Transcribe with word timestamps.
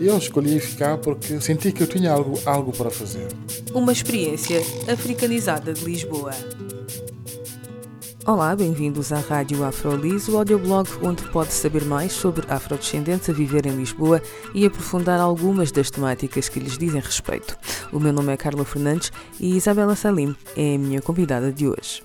Eu 0.00 0.18
escolhi 0.18 0.58
ficar 0.58 0.98
porque 0.98 1.40
senti 1.40 1.70
que 1.70 1.82
eu 1.82 1.86
tinha 1.86 2.10
algo, 2.10 2.38
algo 2.44 2.72
para 2.72 2.90
fazer. 2.90 3.28
Uma 3.72 3.92
experiência 3.92 4.60
africanizada 4.92 5.72
de 5.72 5.84
Lisboa. 5.84 6.32
Olá, 8.26 8.56
bem-vindos 8.56 9.12
à 9.12 9.18
Rádio 9.18 9.62
Afrolis, 9.62 10.28
o 10.28 10.38
audioblog 10.38 10.88
onde 11.02 11.22
pode 11.28 11.52
saber 11.52 11.84
mais 11.84 12.12
sobre 12.12 12.46
afrodescendentes 12.48 13.28
a 13.28 13.32
viver 13.32 13.66
em 13.66 13.76
Lisboa 13.76 14.20
e 14.54 14.66
aprofundar 14.66 15.20
algumas 15.20 15.70
das 15.70 15.90
temáticas 15.90 16.48
que 16.48 16.58
lhes 16.58 16.76
dizem 16.76 17.00
respeito. 17.00 17.56
O 17.92 18.00
meu 18.00 18.12
nome 18.12 18.32
é 18.32 18.36
Carla 18.36 18.64
Fernandes 18.64 19.12
e 19.38 19.56
Isabela 19.56 19.94
Salim 19.94 20.34
é 20.56 20.74
a 20.74 20.78
minha 20.78 21.02
convidada 21.02 21.52
de 21.52 21.68
hoje. 21.68 22.02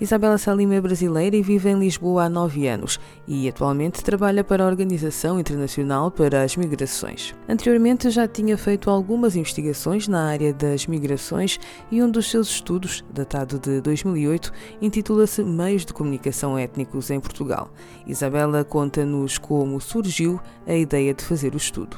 Isabela 0.00 0.38
Salim 0.38 0.72
é 0.74 0.80
brasileira 0.80 1.34
e 1.34 1.42
vive 1.42 1.70
em 1.70 1.76
Lisboa 1.76 2.22
há 2.22 2.28
nove 2.28 2.68
anos 2.68 3.00
e 3.26 3.48
atualmente 3.48 4.04
trabalha 4.04 4.44
para 4.44 4.62
a 4.62 4.66
Organização 4.68 5.40
Internacional 5.40 6.08
para 6.08 6.44
as 6.44 6.56
Migrações. 6.56 7.34
Anteriormente 7.48 8.08
já 8.08 8.28
tinha 8.28 8.56
feito 8.56 8.90
algumas 8.90 9.34
investigações 9.34 10.06
na 10.06 10.28
área 10.28 10.54
das 10.54 10.86
migrações 10.86 11.58
e 11.90 12.00
um 12.00 12.08
dos 12.08 12.30
seus 12.30 12.48
estudos, 12.48 13.04
datado 13.12 13.58
de 13.58 13.80
2008, 13.80 14.52
intitula-se 14.80 15.42
Meios 15.42 15.84
de 15.84 15.92
Comunicação 15.92 16.56
Étnicos 16.56 17.10
em 17.10 17.18
Portugal. 17.18 17.68
Isabela 18.06 18.62
conta-nos 18.62 19.36
como 19.36 19.80
surgiu 19.80 20.40
a 20.64 20.74
ideia 20.74 21.12
de 21.12 21.24
fazer 21.24 21.54
o 21.54 21.56
estudo. 21.56 21.96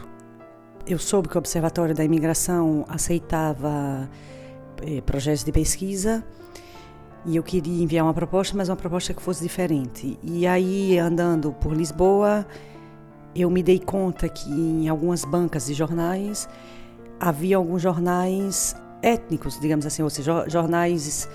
Eu 0.86 0.98
soube 0.98 1.28
que 1.28 1.36
o 1.36 1.39
Observatório 1.39 1.94
da 1.94 2.02
Imigração 2.02 2.83
aceitava 2.89 4.08
eh, 4.80 5.02
projetos 5.02 5.44
de 5.44 5.52
pesquisa 5.52 6.24
e 7.26 7.36
eu 7.36 7.42
queria 7.42 7.82
enviar 7.82 8.04
uma 8.04 8.14
proposta, 8.14 8.56
mas 8.56 8.68
uma 8.68 8.76
proposta 8.76 9.12
que 9.12 9.22
fosse 9.22 9.42
diferente. 9.42 10.18
E 10.22 10.46
aí, 10.46 10.98
andando 10.98 11.52
por 11.52 11.74
Lisboa, 11.74 12.46
eu 13.34 13.50
me 13.50 13.62
dei 13.62 13.78
conta 13.78 14.28
que 14.28 14.50
em 14.50 14.88
algumas 14.88 15.24
bancas 15.24 15.66
de 15.66 15.74
jornais 15.74 16.48
havia 17.18 17.56
alguns 17.56 17.82
jornais 17.82 18.74
étnicos, 19.02 19.58
digamos 19.60 19.84
assim, 19.86 20.02
ou 20.02 20.10
seja, 20.10 20.48
jornais 20.48 21.28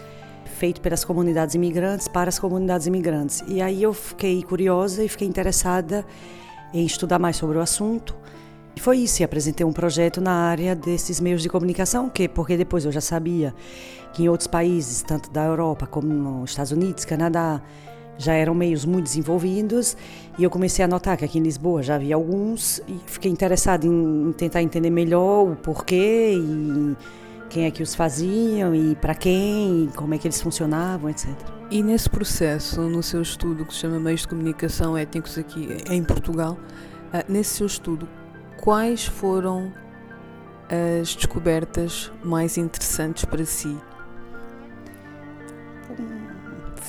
feitos 0.58 0.82
pelas 0.82 1.04
comunidades 1.04 1.56
imigrantes 1.56 2.08
para 2.08 2.30
as 2.30 2.40
comunidades 2.40 2.88
imigrantes. 2.88 3.44
E 3.48 3.62
aí 3.62 3.84
eu 3.84 3.94
fiquei 3.94 4.42
curiosa 4.44 5.04
e 5.04 5.08
fiquei 5.08 5.28
interessada 5.28 6.06
em 6.74 6.86
estudar 6.86 7.20
mais 7.20 7.36
sobre 7.36 7.58
o 7.58 7.62
assunto. 7.62 8.16
E 8.76 8.80
foi 8.80 9.00
isso, 9.00 9.22
e 9.22 9.24
apresentei 9.24 9.66
um 9.66 9.72
projeto 9.72 10.20
na 10.20 10.32
área 10.32 10.76
desses 10.76 11.20
meios 11.20 11.42
de 11.42 11.50
comunicação, 11.50 12.10
que 12.10 12.28
porque 12.28 12.58
depois 12.58 12.84
eu 12.84 12.92
já 12.92 13.02
sabia 13.02 13.56
que 14.14 14.24
em 14.24 14.30
outros 14.30 14.48
países, 14.48 15.02
tanto 15.02 15.30
da 15.32 15.46
Europa 15.46 15.88
como 15.88 16.08
nos 16.08 16.52
Estados 16.52 16.72
Unidos, 16.72 17.06
Canadá, 17.06 17.62
já 18.18 18.34
eram 18.34 18.54
meios 18.54 18.86
muito 18.86 19.06
desenvolvidos 19.06 19.98
e 20.38 20.44
eu 20.44 20.50
comecei 20.50 20.84
a 20.86 20.88
notar 20.88 21.18
que 21.18 21.26
aqui 21.26 21.38
em 21.38 21.42
Lisboa 21.42 21.84
já 21.84 21.96
havia 21.96 22.16
alguns 22.16 22.82
e 22.88 22.98
fiquei 23.06 23.30
interessada 23.32 23.86
em 23.86 24.34
tentar 24.38 24.62
entender 24.62 24.90
melhor 24.90 25.52
o 25.52 25.56
porquê 25.58 26.34
e 26.34 26.96
quem 27.50 27.66
é 27.66 27.72
que 27.72 27.84
os 27.84 27.94
faziam 27.94 28.74
e 28.74 28.96
para 28.96 29.14
quem, 29.14 29.86
e 29.86 29.88
como 29.96 30.14
é 30.14 30.18
que 30.18 30.28
eles 30.28 30.42
funcionavam, 30.42 31.10
etc. 31.10 31.30
E 31.70 31.82
nesse 31.82 32.10
processo, 32.10 32.82
no 32.82 33.02
seu 33.04 33.22
estudo 33.22 33.66
que 33.66 33.74
se 33.74 33.82
chama 33.82 34.00
Meios 34.00 34.22
de 34.22 34.28
Comunicação 34.28 34.98
Étnicos 34.98 35.38
aqui 35.38 35.78
em 35.90 36.04
Portugal, 36.04 36.58
ah, 37.14 37.24
nesse 37.28 37.58
seu 37.58 37.68
estudo, 37.68 38.08
quais 38.66 39.06
foram 39.06 39.72
as 41.00 41.16
descobertas 41.16 42.12
mais 42.24 42.58
interessantes 42.58 43.24
para 43.24 43.46
si 43.46 43.78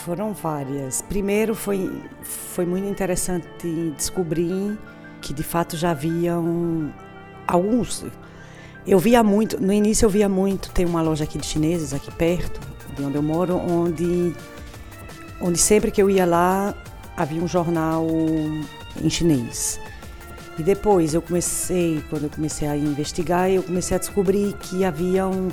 foram 0.06 0.32
várias. 0.32 1.02
Primeiro 1.02 1.54
foi, 1.54 2.02
foi 2.22 2.64
muito 2.64 2.88
interessante 2.88 3.46
descobrir 3.94 4.78
que 5.20 5.34
de 5.34 5.42
fato 5.42 5.76
já 5.76 5.90
haviam 5.90 6.94
alguns. 7.46 8.06
Eu 8.86 8.98
via 8.98 9.22
muito, 9.22 9.60
no 9.60 9.72
início 9.72 10.06
eu 10.06 10.10
via 10.10 10.28
muito, 10.28 10.70
tem 10.70 10.86
uma 10.86 11.02
loja 11.02 11.24
aqui 11.24 11.38
de 11.38 11.44
chineses 11.44 11.92
aqui 11.92 12.10
perto, 12.12 12.60
de 12.94 13.02
onde 13.02 13.16
eu 13.16 13.22
moro, 13.22 13.56
onde, 13.56 14.32
onde 15.42 15.58
sempre 15.58 15.90
que 15.90 16.00
eu 16.00 16.08
ia 16.08 16.24
lá 16.24 16.72
havia 17.16 17.42
um 17.42 17.48
jornal 17.48 18.06
em 19.02 19.10
chinês. 19.10 19.78
E 20.58 20.62
depois 20.62 21.12
eu 21.12 21.20
comecei, 21.20 22.02
quando 22.08 22.24
eu 22.24 22.30
comecei 22.30 22.66
a 22.66 22.76
investigar, 22.76 23.50
eu 23.50 23.62
comecei 23.62 23.96
a 23.96 24.00
descobrir 24.00 24.54
que 24.54 24.84
haviam 24.84 25.48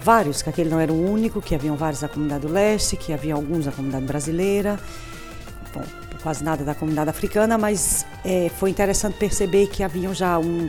vários, 0.00 0.42
que 0.42 0.50
aquele 0.50 0.68
não 0.68 0.78
era 0.78 0.92
o 0.92 1.10
único, 1.10 1.40
que 1.40 1.54
haviam 1.54 1.74
vários 1.74 2.00
da 2.00 2.08
comunidade 2.08 2.46
do 2.46 2.52
leste, 2.52 2.96
que 2.96 3.12
havia 3.12 3.34
alguns 3.34 3.64
da 3.64 3.72
comunidade 3.72 4.04
brasileira, 4.04 4.78
bom, 5.72 5.82
quase 6.22 6.44
nada 6.44 6.64
da 6.64 6.74
comunidade 6.74 7.08
africana, 7.08 7.56
mas 7.56 8.04
é, 8.24 8.50
foi 8.50 8.70
interessante 8.70 9.16
perceber 9.18 9.68
que 9.68 9.82
haviam 9.82 10.12
já 10.12 10.38
um, 10.38 10.68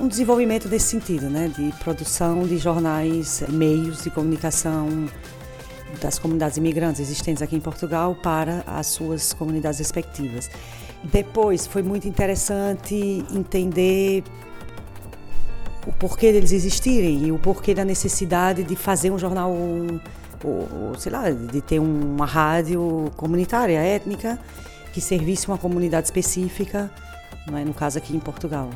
um 0.00 0.08
desenvolvimento 0.08 0.68
desse 0.68 0.86
sentido, 0.86 1.28
né, 1.28 1.52
de 1.54 1.70
produção 1.84 2.44
de 2.44 2.56
jornais, 2.56 3.42
meios 3.48 4.02
de 4.02 4.10
comunicação 4.10 5.08
das 6.00 6.18
comunidades 6.18 6.56
imigrantes 6.56 7.00
existentes 7.00 7.42
aqui 7.42 7.56
em 7.56 7.60
Portugal 7.60 8.14
para 8.14 8.62
as 8.66 8.86
suas 8.88 9.32
comunidades 9.32 9.78
respectivas. 9.78 10.50
Depois 11.04 11.66
foi 11.66 11.82
muito 11.82 12.06
interessante 12.08 13.24
entender 13.32 14.24
o 15.86 15.92
porquê 15.92 16.32
deles 16.32 16.52
existirem 16.52 17.26
e 17.26 17.32
o 17.32 17.38
porquê 17.38 17.74
da 17.74 17.84
necessidade 17.84 18.62
de 18.62 18.76
fazer 18.76 19.10
um 19.10 19.18
jornal, 19.18 19.52
ou, 19.52 20.94
sei 20.98 21.12
lá, 21.12 21.30
de 21.30 21.60
ter 21.60 21.78
uma 21.78 22.26
rádio 22.26 23.10
comunitária, 23.16 23.78
étnica, 23.78 24.38
que 24.92 25.00
servisse 25.00 25.48
uma 25.48 25.56
comunidade 25.56 26.06
específica, 26.06 26.90
é? 27.48 27.64
no 27.64 27.72
caso 27.72 27.98
aqui 27.98 28.14
em 28.14 28.20
Portugal. 28.20 28.68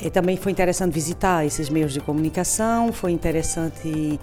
E 0.00 0.10
também 0.10 0.36
foi 0.36 0.52
interessante 0.52 0.92
visitar 0.92 1.44
esses 1.44 1.68
meios 1.68 1.92
de 1.92 2.00
comunicação, 2.00 2.92
foi 2.92 3.12
interessante 3.12 4.20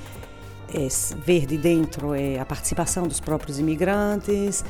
é, 0.73 0.87
ver 1.25 1.45
de 1.45 1.57
dentro 1.57 2.13
é, 2.13 2.39
a 2.39 2.45
participação 2.45 3.07
dos 3.07 3.19
próprios 3.19 3.59
imigrantes. 3.59 4.63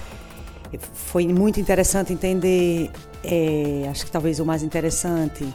Foi 0.94 1.28
muito 1.28 1.60
interessante 1.60 2.12
entender, 2.12 2.92
é, 3.24 3.88
acho 3.90 4.06
que 4.06 4.12
talvez 4.12 4.40
o 4.40 4.46
mais 4.46 4.64
interessante, 4.64 5.48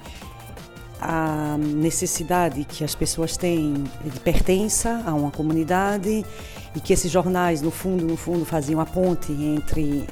a 1.01 1.57
necessidade 1.59 2.65
que 2.65 2.83
as 2.83 2.95
pessoas 2.95 3.37
têm 3.37 3.85
de 4.05 4.21
pertença 4.21 5.03
a 5.07 5.15
uma 5.15 5.31
comunidade 5.31 6.25
e 6.75 6.81
que 6.81 6.93
esses 6.93 7.11
jornais, 7.11 7.61
no 7.63 7.71
fundo, 7.71 8.05
no 8.05 8.17
fundo, 8.17 8.45
faziam 8.45 8.81
a 8.81 8.87
ponte 8.87 9.33
entre 9.33 10.07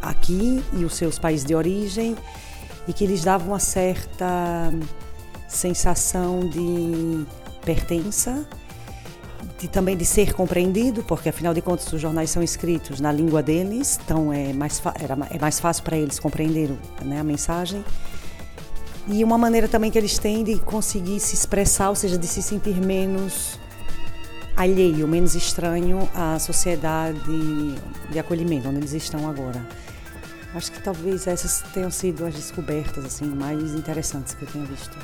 aqui 0.00 0.62
e 0.72 0.84
os 0.84 0.94
seus 0.94 1.18
países 1.18 1.44
de 1.44 1.54
origem 1.54 2.16
e 2.88 2.92
que 2.92 3.06
lhes 3.06 3.22
davam 3.22 3.48
uma 3.48 3.58
certa 3.58 4.72
sensação 5.48 6.40
de 6.48 7.26
pertença, 7.64 8.46
de 9.60 9.68
também 9.68 9.96
de 9.96 10.04
ser 10.04 10.32
compreendido, 10.32 11.02
porque 11.02 11.28
afinal 11.28 11.52
de 11.52 11.60
contas 11.60 11.92
os 11.92 12.00
jornais 12.00 12.30
são 12.30 12.42
escritos 12.42 12.98
na 13.00 13.12
língua 13.12 13.42
deles, 13.42 14.00
então 14.02 14.32
é 14.32 14.52
mais, 14.52 14.80
era, 14.98 15.16
é 15.30 15.38
mais 15.38 15.60
fácil 15.60 15.84
para 15.84 15.96
eles 15.96 16.18
compreender 16.18 16.70
né, 17.04 17.20
a 17.20 17.24
mensagem 17.24 17.84
e 19.08 19.24
uma 19.24 19.36
maneira 19.36 19.68
também 19.68 19.90
que 19.90 19.98
eles 19.98 20.18
têm 20.18 20.44
de 20.44 20.56
conseguir 20.60 21.20
se 21.20 21.34
expressar, 21.34 21.88
ou 21.88 21.96
seja, 21.96 22.16
de 22.16 22.26
se 22.26 22.42
sentir 22.42 22.76
menos 22.76 23.58
alheio, 24.56 25.08
menos 25.08 25.34
estranho 25.34 26.08
à 26.14 26.38
sociedade 26.38 27.18
de 28.10 28.18
acolhimento 28.18 28.68
onde 28.68 28.78
eles 28.78 28.92
estão 28.92 29.28
agora. 29.28 29.66
Acho 30.54 30.72
que 30.72 30.82
talvez 30.82 31.26
essas 31.28 31.62
tenham 31.72 31.90
sido 31.90 32.24
as 32.26 32.34
descobertas 32.34 33.04
assim 33.04 33.26
mais 33.26 33.72
interessantes 33.72 34.34
que 34.34 34.42
eu 34.42 34.48
tenha 34.48 34.64
visto. 34.64 34.96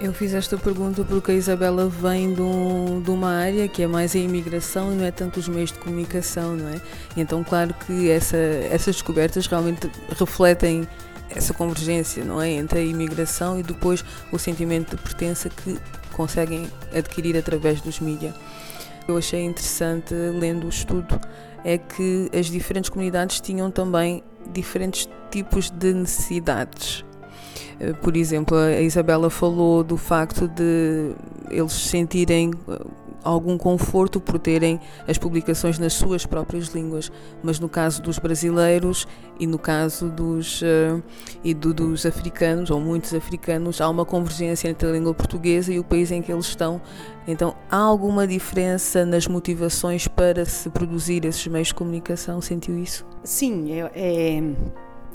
Eu 0.00 0.12
fiz 0.12 0.32
esta 0.32 0.56
pergunta 0.56 1.04
porque 1.04 1.32
a 1.32 1.34
Isabela 1.34 1.88
vem 1.88 2.34
de, 2.34 2.40
um, 2.40 3.00
de, 3.00 3.10
uma 3.10 3.32
área 3.32 3.66
que 3.68 3.82
é 3.82 3.86
mais 3.86 4.14
a 4.14 4.18
imigração 4.18 4.92
e 4.92 4.96
não 4.96 5.04
é 5.04 5.10
tanto 5.10 5.40
os 5.40 5.48
meios 5.48 5.72
de 5.72 5.78
comunicação, 5.78 6.56
não 6.56 6.68
é? 6.68 6.80
E 7.16 7.20
então, 7.20 7.42
claro 7.42 7.74
que 7.86 8.10
essa, 8.10 8.36
essas 8.36 8.94
descobertas 8.94 9.46
realmente 9.46 9.90
refletem 10.18 10.86
essa 11.34 11.54
convergência 11.54 12.24
não 12.24 12.40
é 12.40 12.50
entre 12.50 12.80
a 12.80 12.82
imigração 12.82 13.58
e 13.58 13.62
depois 13.62 14.04
o 14.30 14.38
sentimento 14.38 14.96
de 14.96 15.02
pertença 15.02 15.48
que 15.48 15.78
conseguem 16.12 16.70
adquirir 16.94 17.36
através 17.36 17.80
dos 17.80 18.00
mídias. 18.00 18.34
Eu 19.08 19.16
achei 19.16 19.42
interessante 19.42 20.14
lendo 20.14 20.66
o 20.66 20.68
estudo 20.68 21.20
é 21.64 21.78
que 21.78 22.30
as 22.36 22.46
diferentes 22.46 22.90
comunidades 22.90 23.40
tinham 23.40 23.70
também 23.70 24.22
diferentes 24.52 25.08
tipos 25.30 25.70
de 25.70 25.94
necessidades. 25.94 27.04
Eh, 27.80 27.92
por 27.94 28.16
exemplo, 28.16 28.56
a 28.56 28.80
Isabela 28.80 29.30
falou 29.30 29.82
do 29.82 29.96
facto 29.96 30.48
de 30.48 31.14
eles 31.50 31.72
sentirem 31.72 32.52
algum 33.22 33.56
conforto 33.56 34.20
por 34.20 34.38
terem 34.38 34.80
as 35.06 35.18
publicações 35.18 35.78
nas 35.78 35.92
suas 35.92 36.26
próprias 36.26 36.68
línguas, 36.68 37.10
mas 37.42 37.58
no 37.58 37.68
caso 37.68 38.02
dos 38.02 38.18
brasileiros 38.18 39.06
e 39.38 39.46
no 39.46 39.58
caso 39.58 40.08
dos, 40.08 40.62
uh, 40.62 41.02
e 41.42 41.54
do, 41.54 41.72
dos 41.74 42.06
africanos, 42.06 42.70
ou 42.70 42.80
muitos 42.80 43.14
africanos, 43.14 43.80
há 43.80 43.88
uma 43.88 44.04
convergência 44.04 44.68
entre 44.68 44.88
a 44.88 44.92
língua 44.92 45.14
portuguesa 45.14 45.72
e 45.72 45.78
o 45.78 45.84
país 45.84 46.10
em 46.10 46.22
que 46.22 46.32
eles 46.32 46.46
estão. 46.46 46.80
Então, 47.26 47.54
há 47.70 47.76
alguma 47.76 48.26
diferença 48.26 49.04
nas 49.06 49.26
motivações 49.26 50.08
para 50.08 50.44
se 50.44 50.68
produzir 50.70 51.24
esses 51.24 51.46
meios 51.46 51.68
de 51.68 51.74
comunicação? 51.74 52.40
Sentiu 52.40 52.78
isso? 52.78 53.06
Sim, 53.22 53.72
é, 53.72 53.90
é 53.94 54.42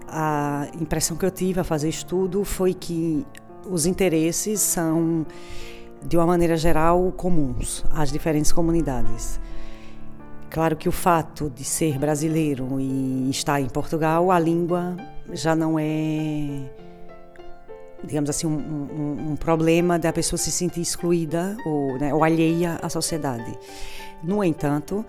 a 0.07 0.68
impressão 0.80 1.18
que 1.18 1.25
eu 1.25 1.31
tive 1.31 1.59
a 1.59 1.63
fazer 1.63 1.89
estudo 1.89 2.44
foi 2.44 2.74
que 2.74 3.25
os 3.69 3.86
interesses 3.86 4.62
são, 4.62 5.25
de 6.06 6.18
uma 6.18 6.26
maneira 6.26 6.56
geral, 6.56 7.12
comuns 7.16 7.84
às 7.92 8.12
diferentes 8.12 8.52
comunidades. 8.52 9.40
Claro 10.50 10.76
que 10.76 10.88
o 10.88 10.92
fato 10.92 11.50
de 11.50 11.64
ser 11.64 12.00
brasileiro 12.00 12.80
e 12.80 13.30
estar 13.30 13.60
em 13.60 13.68
Portugal, 13.68 14.32
a 14.32 14.40
língua 14.40 14.96
já 15.34 15.56
não 15.56 15.78
é, 15.78 16.70
digamos 18.04 18.30
assim, 18.30 18.48
um, 18.48 18.52
um, 18.52 19.32
um 19.32 19.36
problema 19.36 20.00
da 20.00 20.14
pessoa 20.14 20.38
se 20.38 20.52
sentir 20.52 20.82
excluída 20.82 21.58
ou, 21.66 21.98
né, 22.00 22.14
ou 22.14 22.24
alheia 22.24 22.80
à 22.82 22.90
sociedade. 22.90 23.58
No 24.24 24.42
entanto, 24.44 25.06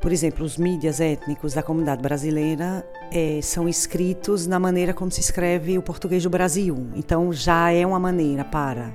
por 0.00 0.12
exemplo, 0.12 0.46
os 0.46 0.56
mídias 0.56 1.00
étnicos 1.00 1.52
da 1.52 1.62
comunidade 1.62 2.00
brasileira 2.00 2.86
é, 3.12 3.40
são 3.42 3.68
escritos 3.68 4.46
na 4.46 4.58
maneira 4.58 4.94
como 4.94 5.10
se 5.10 5.20
escreve 5.20 5.76
o 5.76 5.82
português 5.82 6.22
do 6.22 6.30
Brasil. 6.30 6.86
Então 6.94 7.32
já 7.32 7.70
é 7.70 7.84
uma 7.84 7.98
maneira 7.98 8.44
para 8.44 8.92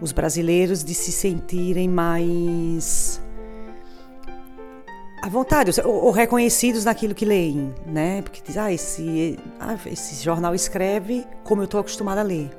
os 0.00 0.12
brasileiros 0.12 0.84
de 0.84 0.94
se 0.94 1.12
sentirem 1.12 1.88
mais 1.88 3.20
à 5.22 5.28
vontade, 5.28 5.72
ou, 5.82 6.10
reconhecidos 6.10 6.84
naquilo 6.84 7.14
que 7.14 7.24
leem, 7.24 7.74
né? 7.86 8.22
Porque 8.22 8.40
diz, 8.44 8.56
ah, 8.56 8.72
esse, 8.72 9.38
ah, 9.58 9.76
esse 9.86 10.22
jornal 10.22 10.54
escreve 10.54 11.26
como 11.42 11.62
eu 11.62 11.64
estou 11.64 11.80
acostumada 11.80 12.20
a 12.20 12.24
ler. 12.24 12.50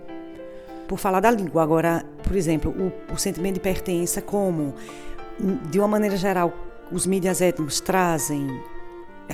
Por 0.88 0.98
falar 0.98 1.20
da 1.20 1.32
língua, 1.32 1.64
agora, 1.64 2.04
por 2.24 2.36
exemplo, 2.36 2.72
o, 2.72 3.14
o 3.14 3.18
sentimento 3.18 3.56
de 3.56 3.60
pertença, 3.62 4.22
como, 4.22 4.74
de 5.70 5.80
uma 5.80 5.88
maneira 5.88 6.18
geral, 6.18 6.54
os 6.92 7.06
mídias 7.06 7.42
étnicos 7.42 7.80
trazem 7.80 8.62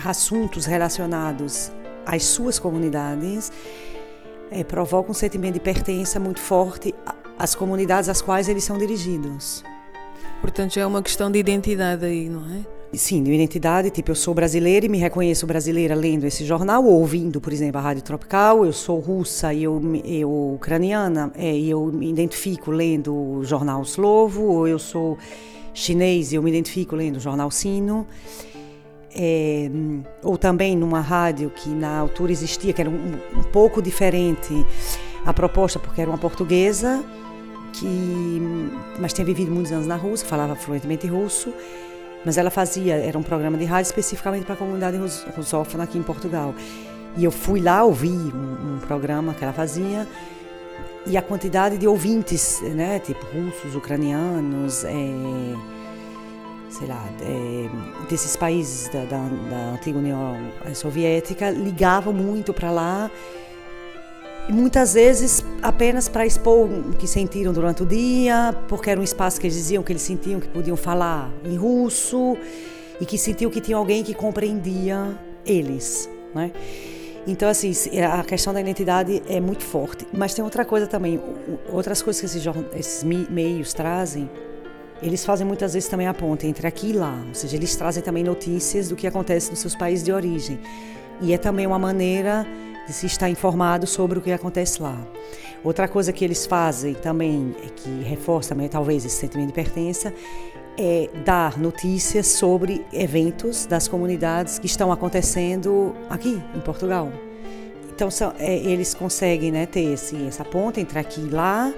assuntos 0.05 0.65
relacionados 0.65 1.71
às 2.05 2.23
suas 2.25 2.59
comunidades, 2.59 3.51
é, 4.51 4.63
provoca 4.63 5.09
um 5.09 5.13
sentimento 5.13 5.55
de 5.55 5.59
pertença 5.59 6.19
muito 6.19 6.39
forte 6.39 6.93
às 7.37 7.55
comunidades 7.55 8.09
às 8.09 8.21
quais 8.21 8.47
eles 8.47 8.63
são 8.63 8.77
dirigidos. 8.77 9.63
Portanto, 10.41 10.77
é 10.77 10.85
uma 10.85 11.01
questão 11.01 11.31
de 11.31 11.39
identidade 11.39 12.05
aí, 12.05 12.27
não 12.27 12.41
é? 12.53 12.65
Sim, 12.95 13.23
de 13.23 13.31
identidade, 13.31 13.89
tipo, 13.89 14.11
eu 14.11 14.15
sou 14.15 14.35
brasileira 14.35 14.85
e 14.85 14.89
me 14.89 14.99
reconheço 14.99 15.47
brasileira 15.47 15.95
lendo 15.95 16.25
esse 16.25 16.45
jornal 16.45 16.85
ou 16.85 16.99
ouvindo, 16.99 17.41
por 17.41 17.51
exemplo, 17.51 17.79
a 17.79 17.81
Rádio 17.81 18.03
Tropical, 18.03 18.63
eu 18.63 18.71
sou 18.71 18.99
russa 18.99 19.51
e 19.51 19.63
eu, 19.63 19.81
eu 20.05 20.53
ucraniana 20.53 21.31
é, 21.35 21.51
e 21.55 21.71
eu 21.71 21.85
me 21.87 22.07
identifico 22.07 22.69
lendo 22.69 23.15
o 23.15 23.43
jornal 23.43 23.81
Slovo, 23.81 24.43
ou 24.43 24.67
eu 24.67 24.77
sou 24.77 25.17
chinês 25.73 26.31
e 26.31 26.35
eu 26.35 26.43
me 26.43 26.51
identifico 26.51 26.95
lendo 26.95 27.17
o 27.17 27.19
jornal 27.19 27.49
Sino. 27.49 28.05
É, 29.15 29.69
ou 30.23 30.37
também 30.37 30.75
numa 30.75 30.99
rádio 30.99 31.49
que 31.49 31.69
na 31.69 31.97
altura 31.97 32.31
existia, 32.31 32.73
que 32.73 32.81
era 32.81 32.89
um, 32.89 33.13
um, 33.37 33.43
pouco 33.51 33.81
diferente 33.81 34.53
a 35.25 35.33
proposta, 35.33 35.79
porque 35.79 36.01
era 36.01 36.09
uma 36.09 36.17
portuguesa, 36.17 37.03
que, 37.73 38.41
mas 38.99 39.11
tinha 39.11 39.25
vivido 39.25 39.51
muitos 39.51 39.71
anos 39.71 39.87
na 39.87 39.95
Rússia, 39.95 40.27
falava 40.27 40.55
fluentemente 40.55 41.07
russo, 41.07 41.53
mas 42.23 42.37
ela 42.37 42.49
fazia, 42.49 42.95
era 42.95 43.17
um 43.17 43.23
programa 43.23 43.57
de 43.57 43.65
rádio 43.65 43.89
especificamente 43.89 44.45
para 44.45 44.53
a 44.53 44.57
comunidade 44.57 44.97
rusófona 45.35 45.83
aqui 45.83 45.97
em 45.97 46.03
Portugal. 46.03 46.53
E 47.17 47.23
eu 47.23 47.31
fui 47.31 47.59
lá 47.59 47.83
ouvir 47.83 48.09
um, 48.09 48.75
um 48.75 48.79
programa 48.79 49.33
que 49.33 49.43
ela 49.43 49.53
fazia, 49.53 50.07
e 51.05 51.17
a 51.17 51.21
quantidade 51.21 51.77
de 51.77 51.87
ouvintes, 51.87 52.61
né, 52.61 52.99
tipo 52.99 53.25
russos, 53.25 53.75
ucranianos, 53.75 54.85
é, 54.85 54.93
sei 56.69 56.87
lá, 56.87 57.05
é, 57.21 57.69
desses 58.09 58.35
países 58.35 58.87
da, 58.87 59.03
da, 59.03 59.17
da, 59.49 59.73
antiga 59.73 59.99
União 59.99 60.37
Soviética, 60.73 61.49
ligavam 61.49 62.13
muito 62.13 62.53
para 62.53 62.71
lá, 62.71 63.11
muitas 64.49 64.93
vezes 64.93 65.43
apenas 65.61 66.09
para 66.09 66.25
expor 66.25 66.69
o 66.69 66.93
que 66.93 67.07
sentiram 67.07 67.53
durante 67.53 67.83
o 67.83 67.85
dia, 67.85 68.53
porque 68.67 68.89
era 68.89 68.99
um 68.99 69.03
espaço 69.03 69.39
que 69.39 69.47
eles 69.47 69.55
diziam 69.55 69.83
que 69.83 69.91
eles 69.91 70.01
sentiam 70.01 70.39
que 70.39 70.47
podiam 70.47 70.75
falar 70.75 71.31
em 71.43 71.55
russo 71.55 72.37
e 72.99 73.05
que 73.05 73.17
sentiam 73.17 73.49
que 73.49 73.61
tinha 73.61 73.77
alguém 73.77 74.03
que 74.03 74.13
compreendia 74.13 75.17
eles, 75.45 76.09
né? 76.33 76.51
Então, 77.25 77.47
assim, 77.47 77.71
a 78.01 78.21
questão 78.23 78.53
da 78.53 78.59
identidade 78.59 79.23
é 79.29 79.39
muito 79.39 79.63
forte. 79.63 80.05
Mas 80.11 80.33
tem 80.33 80.43
outra 80.43 80.65
coisa 80.65 80.87
também, 80.87 81.21
outras 81.71 82.01
coisas 82.01 82.19
que 82.19 82.25
esses, 82.25 82.45
esses 82.75 83.03
meios 83.03 83.73
trazem, 83.73 84.29
eles 85.01 85.23
fazem 85.25 85.47
muitas 85.47 85.73
vezes 85.73 85.87
também 85.87 86.05
a 86.05 86.13
ponte 86.13 86.45
entre 86.45 86.67
aqui 86.67 86.89
e 86.89 86.93
lá. 86.93 87.17
Ou 87.29 87.33
seja, 87.33 87.55
eles 87.55 87.73
trazem 87.77 88.03
também 88.03 88.25
notícias 88.25 88.89
do 88.89 88.95
que 88.97 89.07
acontece 89.07 89.51
nos 89.51 89.59
seus 89.59 89.73
países 89.73 90.03
de 90.03 90.11
origem. 90.11 90.59
E 91.21 91.33
é 91.33 91.37
também 91.37 91.65
uma 91.65 91.79
maneira 91.79 92.45
de 92.85 92.93
se 92.93 93.05
estar 93.05 93.29
informado 93.29 93.87
sobre 93.87 94.19
o 94.19 94.21
que 94.21 94.31
acontece 94.31 94.81
lá. 94.81 94.97
Outra 95.63 95.87
coisa 95.87 96.11
que 96.11 96.23
eles 96.25 96.45
fazem 96.45 96.93
também, 96.93 97.55
é 97.63 97.67
que 97.67 98.03
reforça 98.03 98.49
também 98.49 98.67
talvez 98.67 99.05
esse 99.05 99.15
sentimento 99.15 99.47
de 99.47 99.53
pertença, 99.53 100.13
é 100.77 101.09
dar 101.23 101.57
notícias 101.57 102.27
sobre 102.27 102.85
eventos 102.91 103.65
das 103.65 103.87
comunidades 103.87 104.57
que 104.59 104.65
estão 104.65 104.91
acontecendo 104.91 105.95
aqui 106.09 106.41
em 106.53 106.59
Portugal. 106.59 107.11
Então 107.95 108.09
são, 108.09 108.33
é, 108.39 108.55
eles 108.57 108.93
conseguem 108.93 109.51
né, 109.51 109.65
ter 109.65 109.93
essa 109.93 110.43
ponta 110.43 110.81
entre 110.81 110.97
aqui 110.97 111.21
e 111.21 111.29
lá, 111.29 111.71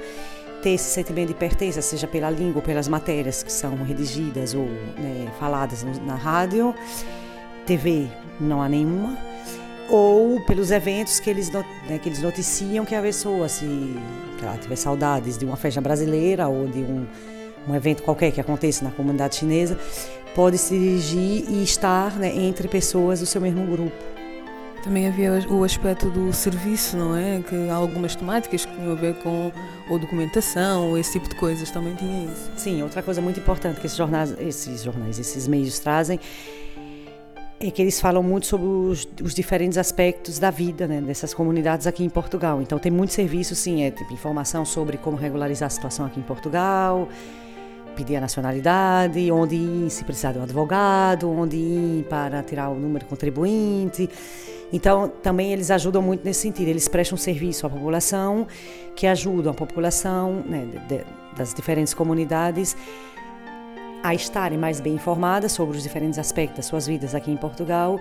ter 0.64 0.72
esse 0.72 0.90
sentimento 0.90 1.28
de 1.28 1.34
pertença, 1.34 1.82
seja 1.82 2.08
pela 2.08 2.30
língua 2.30 2.56
ou 2.56 2.62
pelas 2.62 2.88
matérias 2.88 3.44
que 3.44 3.52
são 3.52 3.76
redigidas 3.84 4.54
ou 4.54 4.64
né, 4.64 5.32
faladas 5.38 5.86
na 6.06 6.16
rádio, 6.16 6.74
TV 7.66 8.08
não 8.40 8.62
há 8.62 8.70
nenhuma, 8.70 9.18
ou 9.90 10.40
pelos 10.42 10.72
eventos 10.72 11.20
que 11.20 11.30
eles, 11.30 11.52
né, 11.52 12.00
que 12.02 12.10
eles 12.10 12.22
noticiam 12.22 12.86
que 12.86 12.96
a 12.96 13.02
pessoa, 13.02 13.48
se 13.48 13.66
ela 14.42 14.58
tiver 14.58 14.76
saudades 14.76 15.38
de 15.38 15.46
uma 15.46 15.56
festa 15.56 15.82
brasileira 15.82 16.48
ou 16.48 16.68
de 16.68 16.80
um 16.80 17.06
um 17.68 17.76
evento 17.76 18.04
qualquer 18.04 18.32
que 18.32 18.40
aconteça 18.40 18.86
na 18.86 18.92
comunidade 18.92 19.36
chinesa, 19.36 19.78
pode 20.34 20.58
se 20.58 20.78
dirigir 20.78 21.46
e 21.50 21.64
estar 21.64 22.16
né, 22.18 22.34
entre 22.36 22.68
pessoas 22.68 23.20
do 23.20 23.26
seu 23.26 23.42
mesmo 23.42 23.66
grupo. 23.66 23.96
Também 24.84 25.08
havia 25.08 25.32
o 25.50 25.64
aspecto 25.64 26.12
do 26.12 26.32
serviço, 26.32 26.96
não 26.96 27.18
é? 27.18 27.42
Que 27.42 27.70
há 27.70 27.74
algumas 27.74 28.16
temáticas 28.16 28.66
que 28.66 28.76
tinham 28.76 28.92
a 28.92 28.96
ver 28.96 29.16
com 29.16 29.52
ou 29.90 29.98
documentação, 29.98 30.90
ou 30.90 30.98
esse 30.98 31.14
tipo 31.14 31.28
de 31.28 31.34
coisas, 31.36 31.72
também 31.72 31.96
tinha 31.96 32.26
isso. 32.26 32.52
Sim, 32.56 32.84
outra 32.84 33.02
coisa 33.02 33.20
muito 33.20 33.40
importante 33.40 33.80
que 33.80 33.88
esses 33.88 33.98
jornais, 33.98 34.36
esses, 34.40 34.84
jornais, 34.84 35.18
esses 35.18 35.48
meios 35.48 35.80
trazem 35.80 36.20
é 37.68 37.72
que 37.72 37.82
eles 37.82 38.00
falam 38.00 38.22
muito 38.22 38.46
sobre 38.46 38.68
os, 38.68 39.08
os, 39.24 39.34
diferentes 39.34 39.78
aspectos 39.78 40.40
da 40.40 40.52
vida 40.52 40.88
né, 40.88 41.02
dessas 41.02 41.34
comunidades 41.34 41.88
aqui 41.88 42.04
em 42.04 42.10
Portugal. 42.10 42.62
Então 42.62 42.78
tem 42.78 42.92
muito 42.92 43.14
serviço, 43.14 43.56
sim, 43.56 43.84
é 43.84 43.92
tipo 43.92 44.14
informação 44.14 44.66
sobre 44.66 44.98
como 44.98 45.18
regularizar 45.18 45.68
a 45.68 45.70
situação 45.70 46.06
aqui 46.06 46.20
em 46.20 46.24
Portugal, 46.24 47.08
pedir 47.96 48.18
a 48.18 48.22
nacionalidade, 48.22 49.32
onde 49.32 49.56
ir 49.56 49.90
se 49.90 50.04
precisar 50.04 50.34
de 50.34 50.40
um 50.40 50.44
advogado, 50.44 51.30
onde 51.30 51.56
ir 51.56 52.06
para 52.10 52.44
tirar 52.44 52.70
o 52.70 52.76
número 52.76 53.06
contribuinte. 53.06 54.10
Então, 54.74 55.08
também 55.22 55.54
eles 55.54 55.72
ajudam 55.72 56.02
muito 56.02 56.26
nesse 56.26 56.42
sentido. 56.42 56.68
Eles 56.68 56.88
prestam 56.88 57.18
serviço 57.18 57.66
à 57.66 57.70
população, 57.70 58.48
que 58.96 59.08
ajudam 59.08 59.52
a 59.52 59.56
população 59.56 60.44
né, 60.46 60.66
de, 60.66 60.98
de, 60.98 61.06
das 61.38 61.54
diferentes 61.54 61.94
comunidades 61.94 62.76
a 64.06 64.14
estarem 64.14 64.58
mais 64.58 64.80
bem 64.80 64.94
informadas 64.94 65.52
sobre 65.52 65.78
os 65.78 65.84
diferentes 65.84 66.20
aspectos 66.20 66.58
das 66.58 66.66
suas 66.68 66.86
vidas 66.86 67.16
aqui 67.16 67.32
em 67.32 67.38
Portugal 67.38 68.00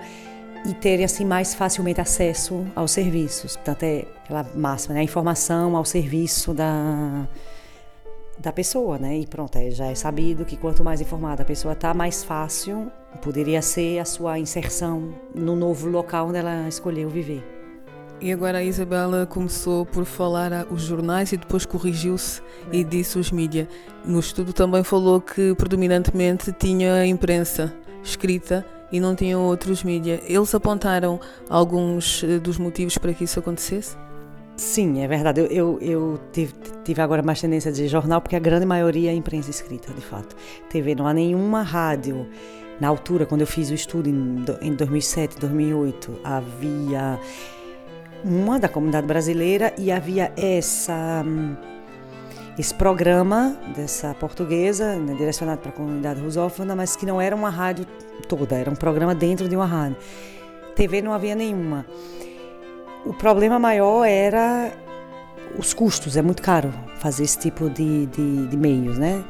e 0.66 0.74
terem 0.74 1.04
assim 1.04 1.24
mais 1.24 1.54
facilmente 1.54 1.98
acesso 2.00 2.66
aos 2.74 2.90
serviços. 2.90 3.56
Portanto, 3.56 3.82
é 3.84 4.04
aquela 4.22 4.46
máxima, 4.54 4.94
né? 4.94 5.00
a 5.00 5.04
informação 5.04 5.76
ao 5.76 5.84
serviço 5.84 6.52
da 6.52 7.26
da 8.36 8.52
pessoa, 8.52 8.98
né? 8.98 9.18
E 9.18 9.26
pronto, 9.28 9.56
é, 9.56 9.70
já 9.70 9.86
é 9.86 9.94
sabido 9.94 10.44
que 10.44 10.56
quanto 10.56 10.82
mais 10.82 11.00
informada 11.00 11.42
a 11.42 11.46
pessoa 11.46 11.72
está, 11.72 11.94
mais 11.94 12.24
fácil 12.24 12.90
poderia 13.22 13.62
ser 13.62 14.00
a 14.00 14.04
sua 14.04 14.40
inserção 14.40 15.14
no 15.32 15.54
novo 15.54 15.88
local 15.88 16.28
onde 16.28 16.38
ela 16.38 16.68
escolheu 16.68 17.08
viver. 17.08 17.63
E 18.20 18.32
agora 18.32 18.58
a 18.58 18.62
Isabela 18.62 19.26
começou 19.26 19.84
por 19.84 20.04
falar 20.04 20.66
os 20.70 20.82
jornais 20.82 21.32
e 21.32 21.36
depois 21.36 21.66
corrigiu-se 21.66 22.40
e 22.72 22.82
disse 22.82 23.18
os 23.18 23.30
mídias. 23.30 23.68
No 24.04 24.20
estudo 24.20 24.52
também 24.52 24.82
falou 24.82 25.20
que 25.20 25.54
predominantemente 25.54 26.52
tinha 26.52 26.94
a 26.94 27.06
imprensa 27.06 27.74
escrita 28.02 28.64
e 28.90 29.00
não 29.00 29.14
tinham 29.14 29.42
outros 29.42 29.82
mídias. 29.82 30.20
Eles 30.26 30.54
apontaram 30.54 31.20
alguns 31.50 32.22
eh, 32.22 32.38
dos 32.38 32.58
motivos 32.58 32.96
para 32.96 33.12
que 33.12 33.24
isso 33.24 33.40
acontecesse? 33.40 33.96
Sim, 34.56 35.00
é 35.02 35.08
verdade. 35.08 35.40
Eu, 35.40 35.46
eu, 35.48 35.78
eu 35.80 36.20
tive, 36.32 36.54
tive, 36.84 37.02
agora 37.02 37.22
mais 37.22 37.40
tendência 37.40 37.72
de 37.72 37.88
jornal, 37.88 38.20
porque 38.20 38.36
a 38.36 38.40
grande 38.40 38.64
maioria 38.64 39.10
é 39.10 39.14
imprensa 39.14 39.50
escrita, 39.50 39.92
de 39.92 40.00
fato. 40.00 40.36
TV, 40.70 40.94
não 40.94 41.06
há 41.06 41.12
nenhuma 41.12 41.62
rádio. 41.62 42.26
Na 42.80 42.88
altura, 42.88 43.26
quando 43.26 43.40
eu 43.40 43.46
fiz 43.46 43.70
o 43.70 43.74
estudo 43.74 44.08
em, 44.08 44.44
em 44.62 44.74
2007, 44.74 45.38
2008, 45.40 46.20
havia 46.22 47.18
uma 48.24 48.58
da 48.58 48.68
comunidade 48.68 49.06
brasileira 49.06 49.74
e 49.76 49.92
havia 49.92 50.32
essa 50.36 51.22
esse 52.56 52.72
programa 52.72 53.56
dessa 53.76 54.14
portuguesa, 54.14 54.94
né, 54.94 55.14
direcionado 55.14 55.60
para 55.60 55.70
a 55.70 55.72
comunidade 55.72 56.20
rusófona, 56.20 56.76
mas 56.76 56.94
que 56.94 57.04
não 57.04 57.20
era 57.20 57.34
uma 57.34 57.50
rádio 57.50 57.84
toda, 58.28 58.56
era 58.56 58.70
um 58.70 58.76
programa 58.76 59.12
dentro 59.12 59.48
de 59.48 59.56
uma 59.56 59.66
rádio. 59.66 59.96
TV 60.76 61.02
não 61.02 61.12
havia 61.12 61.34
nenhuma. 61.34 61.84
O 63.04 63.12
problema 63.12 63.58
maior 63.58 64.04
era 64.04 64.72
os 65.58 65.74
custos, 65.74 66.16
é 66.16 66.22
muito 66.22 66.42
caro 66.42 66.72
fazer 66.98 67.24
esse 67.24 67.38
tipo 67.38 67.68
de, 67.68 68.06
de, 68.06 68.46
de 68.46 68.56
meios, 68.56 68.98
né? 68.98 69.24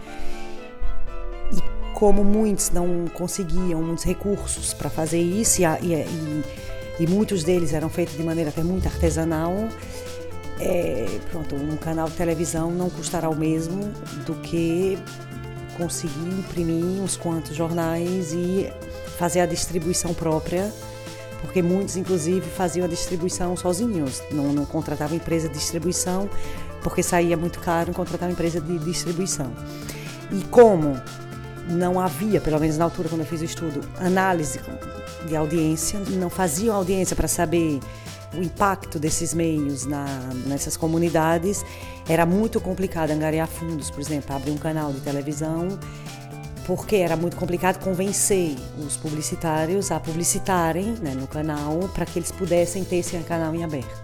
E 1.51 1.95
como 1.95 2.23
muitos 2.23 2.71
não 2.71 3.07
conseguiam 3.13 3.83
muitos 3.83 4.05
recursos 4.05 4.75
para 4.75 4.91
fazer 4.91 5.21
isso, 5.21 5.63
e, 5.63 5.65
e, 5.65 5.95
e, 5.95 6.45
muitos 7.01 7.43
deles 7.43 7.73
eram 7.73 7.89
feitos 7.89 8.17
de 8.17 8.23
maneira 8.23 8.51
até 8.51 8.63
muito 8.63 8.87
artesanal, 8.87 9.53
é, 10.61 11.07
pronto, 11.31 11.57
um 11.57 11.77
canal 11.77 12.09
de 12.09 12.15
televisão 12.15 12.71
não 12.71 12.89
custará 12.89 13.29
o 13.29 13.37
mesmo 13.37 13.93
do 14.25 14.35
que 14.37 14.97
conseguir 15.77 16.29
imprimir 16.39 17.03
uns 17.03 17.17
quantos 17.17 17.57
jornais 17.57 18.33
e 18.33 18.73
fazer 19.19 19.41
a 19.41 19.47
distribuição 19.47 20.15
própria 20.15 20.73
porque 21.45 21.61
muitos, 21.61 21.97
inclusive, 21.99 22.41
faziam 22.41 22.87
a 22.87 22.89
distribuição 22.89 23.55
sozinhos, 23.55 24.23
não, 24.33 24.51
não 24.53 24.65
contratavam 24.65 25.15
empresa 25.15 25.47
de 25.47 25.55
distribuição, 25.55 26.29
porque 26.83 27.03
saía 27.03 27.37
muito 27.37 27.61
caro 27.61 27.93
contratar 27.93 28.29
uma 28.29 28.33
empresa 28.33 28.63
de 28.63 28.79
distribuição. 28.79 29.53
E 30.33 30.43
como 30.45 30.99
não 31.69 32.01
havia, 32.01 32.41
pelo 32.41 32.59
menos 32.61 32.77
na 32.77 32.85
altura 32.85 33.09
quando 33.09 33.23
eu 33.23 33.27
fiz 33.27 33.41
o 33.41 33.45
estudo, 33.45 33.81
análise 33.99 34.61
de 35.27 35.37
audiência, 35.37 35.99
não 36.11 36.29
faziam 36.29 36.77
audiência 36.77 37.17
para 37.17 37.29
saber 37.29 37.81
o 38.37 38.43
impacto 38.43 38.99
desses 38.99 39.33
meios 39.33 39.87
na, 39.87 40.07
nessas 40.47 40.77
comunidades, 40.77 41.65
era 42.09 42.27
muito 42.27 42.61
complicado 42.61 43.11
angariar 43.11 43.47
fundos, 43.47 43.91
por 43.91 44.01
exemplo, 44.01 44.35
abrir 44.35 44.51
um 44.51 44.59
canal 44.59 44.93
de 44.93 45.01
televisão 45.01 45.79
porque 46.67 46.97
era 46.97 47.17
muito 47.17 47.37
complicado 47.37 47.83
convencer 47.83 48.57
os 48.79 48.97
publicitários 48.97 49.91
a 49.91 50.01
publicitarem 50.01 50.95
né, 51.01 51.15
no 51.15 51.27
canal 51.27 51.91
para 51.93 52.07
que 52.07 52.19
eles 52.19 52.33
pudessem 52.33 52.83
ter 52.85 52.97
esse 52.97 53.17
canal 53.19 53.55
em 53.55 53.63
aberto. 53.63 54.03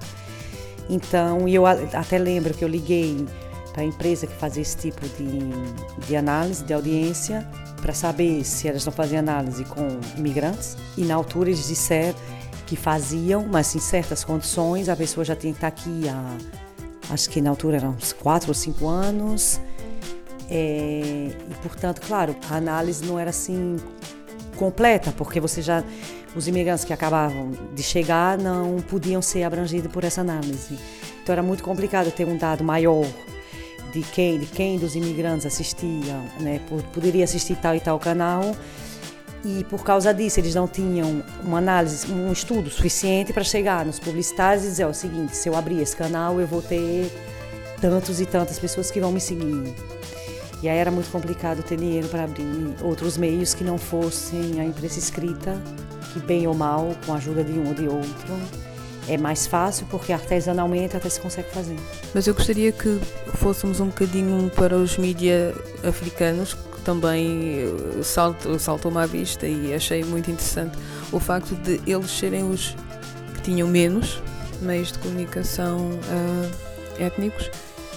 Então, 0.88 1.49
eu 1.49 1.67
até 1.67 2.19
lembro 2.19 2.52
que 2.52 2.64
eu 2.64 2.69
liguei 2.69 3.25
para 3.73 3.83
a 3.83 3.85
empresa 3.85 4.27
que 4.27 4.35
fazia 4.35 4.62
esse 4.62 4.77
tipo 4.77 5.07
de, 5.09 6.07
de 6.07 6.17
análise 6.17 6.65
de 6.65 6.73
audiência 6.73 7.49
para 7.81 7.93
saber 7.93 8.45
se 8.45 8.69
elas 8.69 8.85
não 8.85 8.93
faziam 8.93 9.21
análise 9.21 9.65
com 9.65 9.87
imigrantes 10.17 10.77
e 10.97 11.05
na 11.05 11.15
altura 11.15 11.50
eles 11.50 11.67
disseram 11.67 12.19
que 12.67 12.77
faziam, 12.77 13.47
mas 13.47 13.75
em 13.75 13.81
certas 13.81 14.23
condições 14.23 14.89
a 14.89 14.95
pessoa 14.95 15.25
já 15.25 15.35
tinha 15.35 15.53
que 15.53 15.59
estar 15.59 15.69
aqui 15.69 16.09
há, 16.09 16.37
acho 17.12 17.29
que 17.29 17.41
na 17.41 17.50
altura 17.50 17.79
eram 17.79 17.91
uns 17.91 18.12
quatro 18.12 18.49
ou 18.49 18.55
cinco 18.55 18.87
anos 18.87 19.61
é, 20.50 21.31
e, 21.49 21.55
portanto, 21.62 22.00
claro, 22.00 22.35
a 22.50 22.57
análise 22.57 23.05
não 23.05 23.19
era 23.19 23.31
assim 23.31 23.77
completa, 24.57 25.12
porque 25.17 25.41
você 25.41 25.62
já 25.62 25.85
os 26.35 26.47
imigrantes 26.47 26.85
que 26.85 26.93
acabavam 26.93 27.53
de 27.75 27.83
chegar 27.83 28.37
não 28.37 28.77
podiam 28.89 29.23
ser 29.23 29.45
abrangidos 29.45 29.91
por 29.91 30.05
essa 30.05 30.21
análise. 30.21 30.79
Então 31.23 31.33
era 31.33 31.43
muito 31.43 31.62
complicado 31.62 32.11
ter 32.11 32.27
um 32.27 32.37
dado 32.37 32.65
maior 32.65 33.07
de 33.93 34.03
quem, 34.03 34.39
de 34.39 34.47
quem 34.47 34.79
dos 34.79 34.95
imigrantes 34.95 35.47
assistiam, 35.47 36.25
né? 36.41 36.61
Poderia 36.93 37.25
assistir 37.25 37.57
tal 37.57 37.75
e 37.75 37.81
tal 37.81 37.99
canal. 37.99 38.55
E 39.45 39.65
por 39.65 39.83
causa 39.83 40.13
disso, 40.13 40.39
eles 40.39 40.55
não 40.55 40.69
tinham 40.69 41.23
uma 41.43 41.59
análise, 41.59 42.11
um 42.13 42.31
estudo 42.31 42.69
suficiente 42.69 43.33
para 43.33 43.43
chegar 43.43 43.87
nos 43.87 43.99
publicitários 43.99 44.65
e 44.65 44.69
dizer: 44.69 44.87
o 44.87 44.95
seguinte, 44.95 45.37
se 45.37 45.49
eu 45.49 45.57
abrir 45.57 45.81
esse 45.81 45.97
canal, 45.97 46.41
eu 46.41 46.47
vou 46.47 46.61
ter 46.61 47.11
tantos 47.81 48.21
e 48.21 48.27
tantas 48.27 48.59
pessoas 48.59 48.91
que 48.91 49.01
vão 49.01 49.11
me 49.11 49.21
seguir. 49.21 49.75
E 50.63 50.69
aí 50.69 50.77
era 50.77 50.91
muito 50.91 51.11
complicado 51.11 51.63
ter 51.63 51.79
dinheiro 51.79 52.07
para 52.09 52.25
abrir 52.25 52.75
outros 52.83 53.17
meios 53.17 53.55
que 53.55 53.65
não 53.65 53.79
fossem 53.79 54.61
a 54.61 54.65
imprensa 54.65 54.99
escrita, 54.99 55.59
que 56.13 56.21
bem 56.21 56.47
ou 56.47 56.55
mal, 56.55 56.95
com 57.07 57.15
a 57.15 57.17
ajuda 57.17 57.43
de 57.43 57.53
um 57.53 57.69
ou 57.69 57.75
de 57.75 57.89
outro, 57.89 58.35
é 59.11 59.19
mais 59.19 59.47
fácil 59.47 59.87
porque 59.90 60.12
artesanalmente 60.12 60.97
até 60.97 61.09
se 61.09 61.21
consegue 61.21 61.50
fazer. 61.50 61.76
Mas 62.14 62.26
eu 62.26 62.35
gostaria 62.35 62.71
que 62.71 63.00
fôssemos 63.35 63.81
um 63.81 63.87
bocadinho 63.87 64.50
para 64.50 64.76
os 64.76 64.97
mídias 64.97 65.55
africanos, 65.83 66.55
que 66.55 66.81
também 66.83 67.59
eh, 67.99 68.02
saltou-me 68.59 68.99
à 68.99 69.07
vista 69.07 69.47
e 69.47 69.75
achei 69.75 70.05
muito 70.05 70.31
interessante 70.31 70.79
o 71.11 71.19
facto 71.19 71.57
de 71.57 71.81
eles 71.90 72.11
serem 72.11 72.49
os 72.49 72.76
que 73.35 73.43
tinham 73.43 73.67
menos 73.67 74.23
meios 74.62 74.93
de 74.93 74.99
comunicação 74.99 75.79
uh, 75.79 77.02
étnicos 77.02 77.50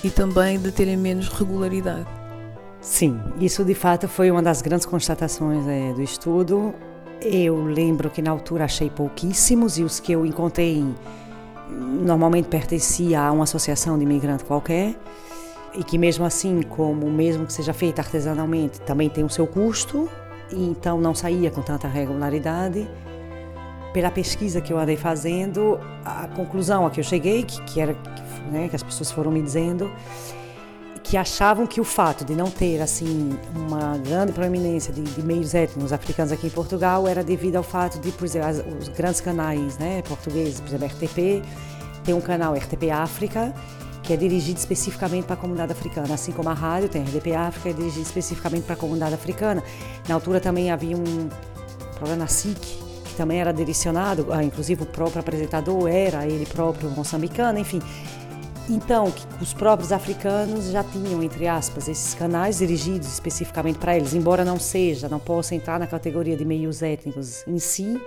e 0.04 0.10
também 0.10 0.60
de 0.60 0.72
terem 0.72 0.98
menos 0.98 1.28
regularidade. 1.28 2.08
Sim, 2.82 3.20
isso 3.40 3.64
de 3.64 3.74
fato 3.74 4.08
foi 4.08 4.32
uma 4.32 4.42
das 4.42 4.62
grandes 4.62 4.86
constatações 4.86 5.68
é, 5.68 5.94
do 5.94 6.02
estudo. 6.02 6.74
Eu 7.26 7.64
lembro 7.64 8.10
que 8.10 8.22
na 8.22 8.32
altura 8.32 8.66
achei 8.66 8.90
pouquíssimos 8.90 9.78
e 9.78 9.84
os 9.84 9.98
que 9.98 10.12
eu 10.12 10.26
encontrei 10.26 10.84
normalmente 11.70 12.50
pertencia 12.50 13.22
a 13.22 13.32
uma 13.32 13.46
associação 13.46 13.98
de 13.98 14.04
imigrante 14.04 14.44
qualquer 14.44 14.94
e 15.74 15.84
que 15.86 15.98
mesmo 15.98 16.26
assim, 16.26 16.62
como 16.64 17.10
mesmo 17.10 17.46
que 17.46 17.54
seja 17.54 17.74
feita 17.74 18.02
artesanalmente, 18.02 18.82
também 18.82 19.10
tem 19.10 19.24
o 19.24 19.30
seu 19.30 19.48
custo 19.48 20.10
e 20.52 20.66
então 20.66 21.00
não 21.00 21.16
saía 21.16 21.50
com 21.50 21.62
tanta 21.62 21.88
regularidade. 21.88 22.90
Pela 23.94 24.12
pesquisa 24.12 24.60
que 24.60 24.74
eu 24.74 24.78
andei 24.78 24.98
fazendo, 24.98 25.80
a 26.04 26.28
conclusão 26.28 26.86
a 26.86 26.92
que 26.92 27.00
eu 27.00 27.04
cheguei, 27.04 27.44
que, 27.44 27.62
que 27.64 27.80
era 27.80 27.96
né, 28.52 28.68
que 28.68 28.76
as 28.76 28.84
pessoas 28.84 29.12
foram 29.12 29.32
me 29.32 29.42
dizendo, 29.42 29.90
que 31.04 31.18
achavam 31.18 31.68
que 31.68 31.82
o 31.82 31.84
fato 31.84 32.24
de 32.24 32.34
não 32.34 32.50
ter 32.50 32.82
assim 32.82 33.38
uma 33.54 33.98
grande 33.98 34.32
proeminência 34.32 34.94
de, 34.94 35.02
de, 35.02 35.22
meios 35.22 35.54
étnicos 35.54 35.92
africanos 35.92 36.32
aqui 36.32 36.48
em 36.48 36.50
Portugal 36.50 37.08
era 37.08 37.24
devido 37.24 37.58
ao 37.58 37.64
fato 37.64 38.00
de, 38.00 38.10
por 38.12 38.26
exemplo, 38.26 38.48
as, 38.48 38.64
os 38.80 38.88
grandes 38.88 39.20
canais 39.20 39.78
né, 39.78 40.02
portugueses, 40.04 40.62
por 40.62 40.70
exemplo, 40.70 40.88
RTP, 40.88 41.44
tem 42.06 42.16
um 42.16 42.22
canal 42.22 42.56
RTP 42.56 42.90
África, 42.90 43.54
que 44.02 44.14
é 44.14 44.18
dirigido 44.18 44.58
especificamente 44.58 45.26
para 45.26 45.36
a 45.36 45.38
comunidade 45.38 45.74
africana, 45.74 46.14
assim 46.14 46.32
como 46.32 46.50
a 46.50 46.54
rádio 46.54 46.90
tem 46.90 47.04
RTP 47.04 47.34
África, 47.36 47.70
é 47.70 47.74
dirigido 47.74 48.06
especificamente 48.06 48.64
para 48.64 48.74
a 48.74 48.78
comunidade 48.78 49.14
africana. 49.14 49.62
Na 50.08 50.16
altura 50.16 50.40
também 50.40 50.72
havia 50.72 50.96
um 50.96 51.30
programa 51.96 52.28
SIC, 52.28 52.60
que 53.06 53.16
também 53.16 53.40
era 53.40 53.54
direcionado, 53.54 54.28
inclusive 54.42 54.84
o 54.84 54.86
próprio 54.86 55.20
apresentador 55.20 55.88
era 55.88 56.26
ele 56.26 56.46
próprio 56.46 56.90
moçambicano, 56.90 57.60
enfim. 57.60 57.82
Então, 58.70 59.14
os 59.42 59.54
próprios 59.54 59.92
africanos 59.92 60.72
já 60.72 60.84
tinham, 60.84 61.22
entre 61.22 61.48
aspas, 61.48 61.90
esses 61.90 62.14
canais 62.14 62.60
dirigidos 62.60 63.12
especificamente 63.12 63.78
para 63.78 63.96
eles, 63.98 64.14
embora 64.14 64.46
não 64.46 64.58
seja, 64.58 65.10
não 65.10 65.20
possa 65.20 65.54
entrar 65.54 65.78
na 65.78 65.88
categoria 65.88 66.38
de 66.38 66.46
meios 66.46 66.82
étnicos 66.82 67.46
em 67.46 67.60
si, 67.60 68.02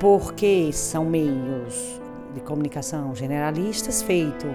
porque 0.00 0.70
são 0.72 1.04
meios 1.04 2.00
de 2.34 2.40
comunicação 2.40 3.14
generalistas 3.14 4.02
feitos 4.02 4.50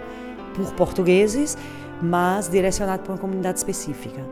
por 0.56 0.74
portugueses, 0.74 1.56
mas 2.02 2.50
direcionados 2.50 3.06
para 3.06 3.14
uma 3.14 3.20
comunidade 3.20 3.60
específica. 3.60 4.26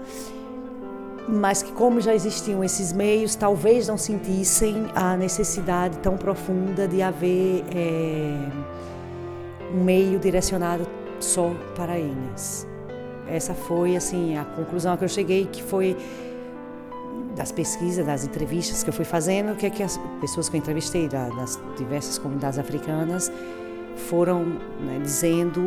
Mas 1.28 1.62
que, 1.62 1.72
como 1.72 2.02
já 2.02 2.16
existiam 2.16 2.64
esses 2.64 2.92
meios, 2.92 3.36
talvez 3.36 3.88
não 3.88 3.98
sentissem 3.98 4.88
a 4.96 5.16
necessidade 5.16 6.00
tão 6.00 6.18
profunda 6.18 6.88
de 6.88 7.04
haver. 7.04 7.64
É, 7.76 8.50
um 9.74 9.84
meio 9.84 10.20
direcionado 10.20 10.88
só 11.20 11.52
para 11.76 11.98
eles. 11.98 12.68
Essa 13.28 13.54
foi 13.54 13.96
assim 13.96 14.38
a 14.38 14.44
conclusão 14.44 14.98
que 14.98 15.04
eu 15.04 15.10
cheguei, 15.10 15.46
que 15.46 15.62
foi 15.62 15.96
das 17.36 17.52
pesquisas, 17.52 18.06
das 18.06 18.26
entrevistas 18.26 18.84
que 18.84 18.90
eu 18.90 18.94
fui 18.94 19.06
fazendo, 19.06 19.56
que 19.56 19.66
é 19.66 19.70
que 19.70 19.84
as 19.84 20.00
pessoas 20.20 20.50
que 20.50 20.58
eu 20.58 20.60
entrevistei 20.60 21.08
das 21.08 21.60
diversas 21.78 22.18
comunidades 22.18 22.58
africanas 22.58 23.32
foram 23.96 24.44
né, 24.44 25.00
dizendo 25.02 25.62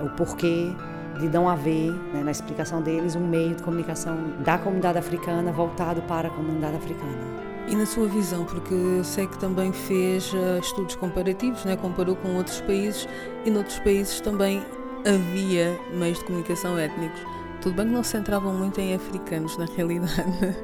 o 0.00 0.08
porquê 0.16 0.70
de 1.18 1.28
não 1.28 1.48
haver, 1.48 1.92
né, 2.12 2.22
na 2.22 2.30
explicação 2.30 2.82
deles, 2.82 3.14
um 3.14 3.26
meio 3.26 3.54
de 3.54 3.62
comunicação 3.62 4.16
da 4.44 4.58
comunidade 4.58 4.98
africana 4.98 5.52
voltado 5.52 6.02
para 6.02 6.28
a 6.28 6.30
comunidade 6.30 6.76
africana. 6.76 7.41
E 7.68 7.76
na 7.76 7.86
sua 7.86 8.06
visão, 8.08 8.44
porque 8.44 8.74
eu 8.74 9.04
sei 9.04 9.26
que 9.26 9.38
também 9.38 9.72
fez 9.72 10.32
uh, 10.32 10.58
estudos 10.60 10.94
comparativos, 10.96 11.64
né? 11.64 11.76
comparou 11.76 12.16
com 12.16 12.36
outros 12.36 12.60
países 12.60 13.08
e 13.44 13.50
noutros 13.50 13.78
países 13.78 14.20
também 14.20 14.62
havia 15.06 15.78
meios 15.94 16.18
de 16.18 16.24
comunicação 16.24 16.78
étnicos. 16.78 17.20
Tudo 17.60 17.76
bem 17.76 17.86
que 17.86 17.92
não 17.92 18.02
se 18.02 18.10
centravam 18.10 18.52
muito 18.52 18.80
em 18.80 18.94
africanos, 18.94 19.56
na 19.56 19.66
realidade, 19.76 20.56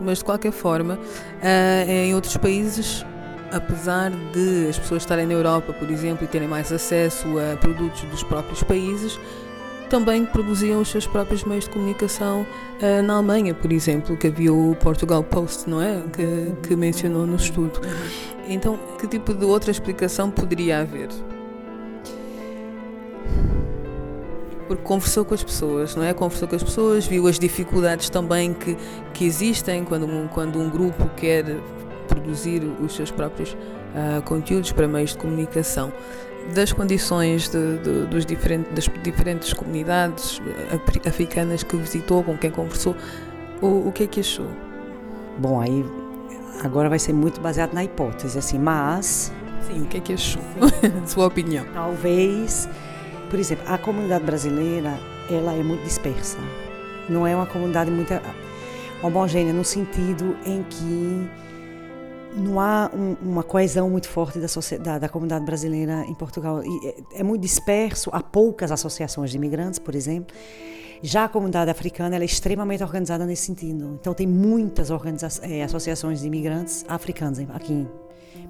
mas 0.00 0.18
de 0.18 0.24
qualquer 0.24 0.52
forma, 0.52 0.94
uh, 0.94 1.90
em 1.90 2.14
outros 2.14 2.36
países 2.36 3.04
apesar 3.52 4.10
de 4.10 4.68
as 4.68 4.78
pessoas 4.78 5.02
estarem 5.02 5.26
na 5.26 5.32
Europa, 5.32 5.72
por 5.72 5.90
exemplo, 5.90 6.24
e 6.24 6.28
terem 6.28 6.48
mais 6.48 6.72
acesso 6.72 7.26
a 7.38 7.56
produtos 7.56 8.02
dos 8.02 8.22
próprios 8.22 8.62
países, 8.62 9.18
também 9.88 10.24
produziam 10.24 10.80
os 10.80 10.88
seus 10.88 11.06
próprios 11.06 11.44
meios 11.44 11.64
de 11.64 11.70
comunicação 11.70 12.46
uh, 12.80 13.02
na 13.02 13.14
Alemanha, 13.14 13.54
por 13.54 13.72
exemplo, 13.72 14.16
que 14.16 14.26
havia 14.26 14.52
o 14.52 14.76
Portugal 14.76 15.22
Post, 15.22 15.68
não 15.68 15.80
é? 15.80 16.02
Que, 16.12 16.68
que 16.68 16.76
mencionou 16.76 17.26
no 17.26 17.36
estudo. 17.36 17.80
Então, 18.48 18.78
que 18.98 19.06
tipo 19.06 19.34
de 19.34 19.44
outra 19.44 19.70
explicação 19.70 20.30
poderia 20.30 20.80
haver? 20.80 21.08
Porque 24.68 24.82
conversou 24.82 25.24
com 25.24 25.34
as 25.34 25.42
pessoas, 25.42 25.94
não 25.94 26.02
é? 26.02 26.12
Conversou 26.12 26.48
com 26.48 26.56
as 26.56 26.62
pessoas, 26.62 27.06
viu 27.06 27.26
as 27.28 27.38
dificuldades 27.38 28.10
também 28.10 28.52
que, 28.52 28.76
que 29.14 29.24
existem 29.24 29.84
quando 29.84 30.06
um, 30.06 30.26
quando 30.28 30.58
um 30.58 30.68
grupo 30.68 31.08
quer 31.16 31.44
produzir 32.08 32.62
os 32.80 32.94
seus 32.94 33.10
próprios 33.10 33.52
uh, 33.52 34.22
conteúdos 34.22 34.72
para 34.72 34.86
meios 34.88 35.10
de 35.10 35.18
comunicação 35.18 35.92
das 36.54 36.72
condições 36.72 37.48
de, 37.48 37.78
de, 37.78 38.06
dos 38.06 38.24
diferentes, 38.24 38.72
das 38.72 39.02
diferentes 39.02 39.52
comunidades 39.52 40.40
africanas 41.06 41.62
que 41.62 41.76
visitou, 41.76 42.22
com 42.22 42.36
quem 42.36 42.50
conversou, 42.50 42.96
o, 43.60 43.88
o 43.88 43.92
que 43.92 44.04
é 44.04 44.06
que 44.06 44.20
achou? 44.20 44.48
Bom, 45.38 45.60
aí 45.60 45.84
agora 46.62 46.88
vai 46.88 46.98
ser 46.98 47.12
muito 47.12 47.40
baseado 47.40 47.72
na 47.72 47.84
hipótese, 47.84 48.38
assim, 48.38 48.58
mas... 48.58 49.32
Sim, 49.66 49.82
o 49.82 49.86
que 49.86 49.96
é 49.96 50.00
que 50.00 50.12
achou? 50.12 50.42
Sua 51.06 51.26
opinião. 51.26 51.64
Talvez, 51.74 52.68
por 53.28 53.38
exemplo, 53.38 53.64
a 53.66 53.76
comunidade 53.76 54.24
brasileira, 54.24 54.98
ela 55.30 55.52
é 55.52 55.62
muito 55.62 55.82
dispersa. 55.82 56.38
Não 57.08 57.26
é 57.26 57.34
uma 57.34 57.46
comunidade 57.46 57.90
muito 57.90 58.12
homogênea 59.02 59.52
no 59.52 59.64
sentido 59.64 60.36
em 60.44 60.62
que 60.64 61.28
não 62.36 62.60
há 62.60 62.90
um, 62.94 63.16
uma 63.22 63.42
coesão 63.42 63.88
muito 63.88 64.08
forte 64.08 64.38
da, 64.38 64.46
da, 64.78 64.98
da, 64.98 65.08
comunidade 65.08 65.44
brasileira 65.44 66.04
em 66.06 66.14
Portugal. 66.14 66.60
É, 66.60 67.20
é, 67.20 67.22
muito 67.22 67.42
disperso, 67.42 68.10
há 68.12 68.22
poucas 68.22 68.70
associações 68.70 69.30
de 69.30 69.36
imigrantes, 69.36 69.78
por 69.78 69.94
exemplo. 69.94 70.36
Já 71.02 71.24
a 71.24 71.28
comunidade 71.28 71.70
africana 71.70 72.16
é 72.16 72.24
extremamente 72.24 72.82
organizada 72.82 73.26
nesse 73.26 73.42
sentido. 73.42 73.98
Então, 74.00 74.14
tem 74.14 74.26
muitas 74.26 74.90
é, 75.42 75.62
associações 75.62 76.20
de 76.20 76.26
imigrantes 76.26 76.84
africanos 76.88 77.38
aqui, 77.54 77.86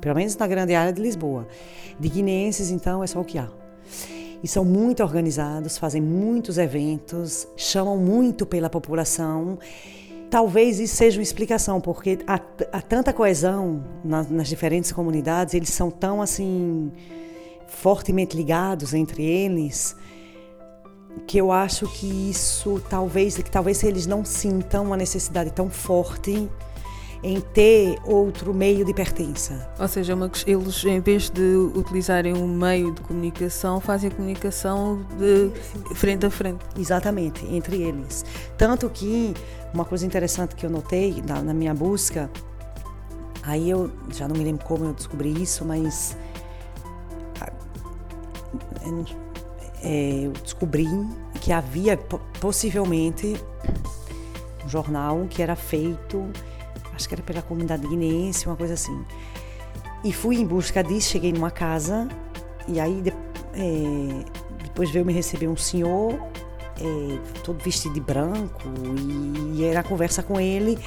pelo 0.01 0.15
menos 0.15 0.37
na 0.37 0.47
grande 0.47 0.75
área 0.75 0.93
de 0.93 1.01
Lisboa. 1.01 1.47
De 1.99 2.09
guineenses, 2.09 2.71
então, 2.71 3.03
é 3.03 3.07
só 3.07 3.21
o 3.21 3.25
que 3.25 3.39
há. 3.39 3.49
E 4.43 4.49
são 4.49 4.65
muito 4.65 5.03
organizados, 5.03 5.79
fazem 5.79 6.01
muitos 6.01 6.59
eventos, 6.59 7.49
chamam 7.57 7.97
muito 7.97 8.45
pela 8.45 8.69
população 8.69 9.59
Talvez 10.31 10.81
isso 10.81 10.97
seja 10.97 11.19
uma 11.19 11.23
explicação, 11.23 11.81
porque 11.81 12.19
há, 12.27 12.41
há 12.73 12.83
tanta 12.83 13.13
coesão 13.13 13.85
nas, 14.05 14.29
nas, 14.29 14.49
diferentes 14.49 14.91
comunidades, 14.91 15.55
eles 15.55 15.71
são 15.71 15.91
tão 15.91 16.21
assim 16.21 16.91
fortemente 17.69 18.37
ligados 18.37 18.93
entre 18.93 19.25
eles, 19.25 19.97
que 21.27 21.39
eu 21.39 21.53
acho 21.53 21.87
que 21.89 22.31
isso 22.31 22.83
talvez, 22.89 23.37
que 23.37 23.51
talvez 23.51 23.83
eles 23.85 24.07
não 24.07 24.25
sintam 24.25 24.85
uma 24.87 24.97
necessidade 24.97 25.51
tão 25.53 25.71
forte 25.71 26.49
em 27.27 27.41
ter 27.41 27.99
outro 28.05 28.55
meio 28.55 28.85
de 28.85 28.95
pertença. 28.95 29.69
Ou 29.81 29.89
seja, 29.89 30.17
eles, 30.47 30.85
em 30.85 31.01
vez 31.01 31.29
de 31.29 31.57
utilizarem 31.75 32.33
um 32.33 32.47
meio 32.47 32.93
de 32.93 33.01
comunicação, 33.01 33.81
fazem 33.81 34.09
a 34.09 34.15
comunicação 34.15 35.05
de 35.19 35.51
frente 35.97 36.25
a 36.25 36.31
frente. 36.31 36.65
Exatamente, 36.79 37.45
entre 37.53 37.83
eles. 37.83 38.25
Tanto 38.57 38.89
que 38.89 39.35
uma 39.75 39.85
coisa 39.85 40.07
interessante 40.07 40.55
que 40.55 40.65
eu 40.65 40.71
notei 40.71 41.21
na, 41.27 41.43
na 41.43 41.53
minha 41.53 41.75
busca, 41.75 42.31
aí 43.43 43.69
eu 43.71 43.91
já 44.13 44.29
não 44.29 44.37
me 44.37 44.45
lembro 44.45 44.65
como 44.65 44.85
eu 44.85 44.93
descobri 44.93 45.43
isso, 45.43 45.65
mas 45.65 46.17
é, 49.83 50.27
eu 50.27 50.31
descobri 50.45 50.89
que 51.41 51.51
havia 51.51 51.99
possivelmente 52.41 53.35
um 54.65 54.69
jornal 54.69 55.27
que 55.29 55.43
era 55.43 55.57
feito 55.57 56.31
acho 56.97 57.09
que 57.09 57.15
era 57.15 57.23
pela 57.23 57.43
comunidade 57.43 57.87
guineense, 57.87 58.47
uma 58.47 58.57
coisa 58.57 58.75
assim. 58.75 59.05
E 60.03 60.13
fui 60.13 60.37
em 60.37 60.47
busca 60.47 60.83
disso, 60.83 61.11
cheguei 61.11 61.33
numa 61.33 61.51
casa 61.51 62.09
e 62.67 62.81
aí 62.81 63.01
de, 63.03 63.11
é, 63.11 64.25
depois 64.65 64.91
veio 64.91 65.05
me 65.05 65.13
receber 65.13 65.49
um 65.49 65.57
senhor, 65.57 66.15
é, 66.81 67.19
todo 67.45 67.63
vestido 67.63 67.95
de 67.95 68.01
branco, 68.01 68.63
e, 68.99 69.61
e 69.61 69.65
era 69.65 69.83
conversa 69.83 70.23
com 70.23 70.41
ele. 70.41 70.79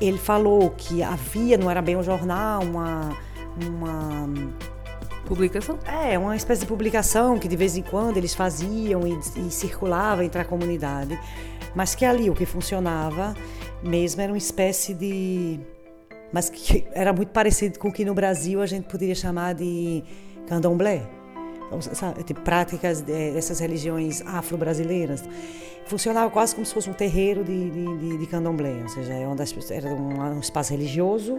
Ele 0.00 0.18
falou 0.18 0.70
que 0.70 1.02
havia, 1.02 1.56
não 1.56 1.70
era 1.70 1.80
bem 1.80 1.96
um 1.96 2.02
jornal, 2.02 2.62
uma. 2.62 3.16
uma 3.66 4.28
Publicação? 5.24 5.78
É, 5.86 6.18
uma 6.18 6.36
espécie 6.36 6.62
de 6.62 6.66
publicação 6.66 7.38
que 7.38 7.46
de 7.48 7.56
vez 7.56 7.76
em 7.76 7.82
quando 7.82 8.16
eles 8.16 8.34
faziam 8.34 9.06
e, 9.06 9.18
e 9.46 9.50
circulava 9.50 10.24
entre 10.24 10.40
a 10.40 10.44
comunidade. 10.44 11.18
Mas 11.74 11.94
que 11.94 12.04
ali 12.04 12.28
o 12.28 12.34
que 12.34 12.44
funcionava 12.44 13.34
mesmo 13.82 14.20
era 14.20 14.32
uma 14.32 14.38
espécie 14.38 14.94
de. 14.94 15.60
Mas 16.32 16.48
que 16.48 16.86
era 16.92 17.12
muito 17.12 17.30
parecido 17.30 17.78
com 17.78 17.88
o 17.88 17.92
que 17.92 18.04
no 18.04 18.14
Brasil 18.14 18.62
a 18.62 18.66
gente 18.66 18.88
poderia 18.88 19.14
chamar 19.14 19.54
de 19.54 20.02
candomblé. 20.46 21.06
Então, 21.66 21.80
sabe, 21.80 22.22
tipo, 22.22 22.40
práticas 22.40 23.00
dessas 23.00 23.60
religiões 23.60 24.22
afro-brasileiras. 24.26 25.24
Funcionava 25.86 26.30
quase 26.30 26.54
como 26.54 26.66
se 26.66 26.72
fosse 26.72 26.88
um 26.88 26.92
terreiro 26.92 27.44
de, 27.44 27.70
de, 27.70 28.18
de 28.18 28.26
candomblé, 28.26 28.82
ou 28.82 28.88
seja, 28.88 29.12
é 29.12 29.24
as, 29.24 29.70
era 29.70 29.88
um, 29.88 30.36
um 30.36 30.40
espaço 30.40 30.72
religioso 30.72 31.38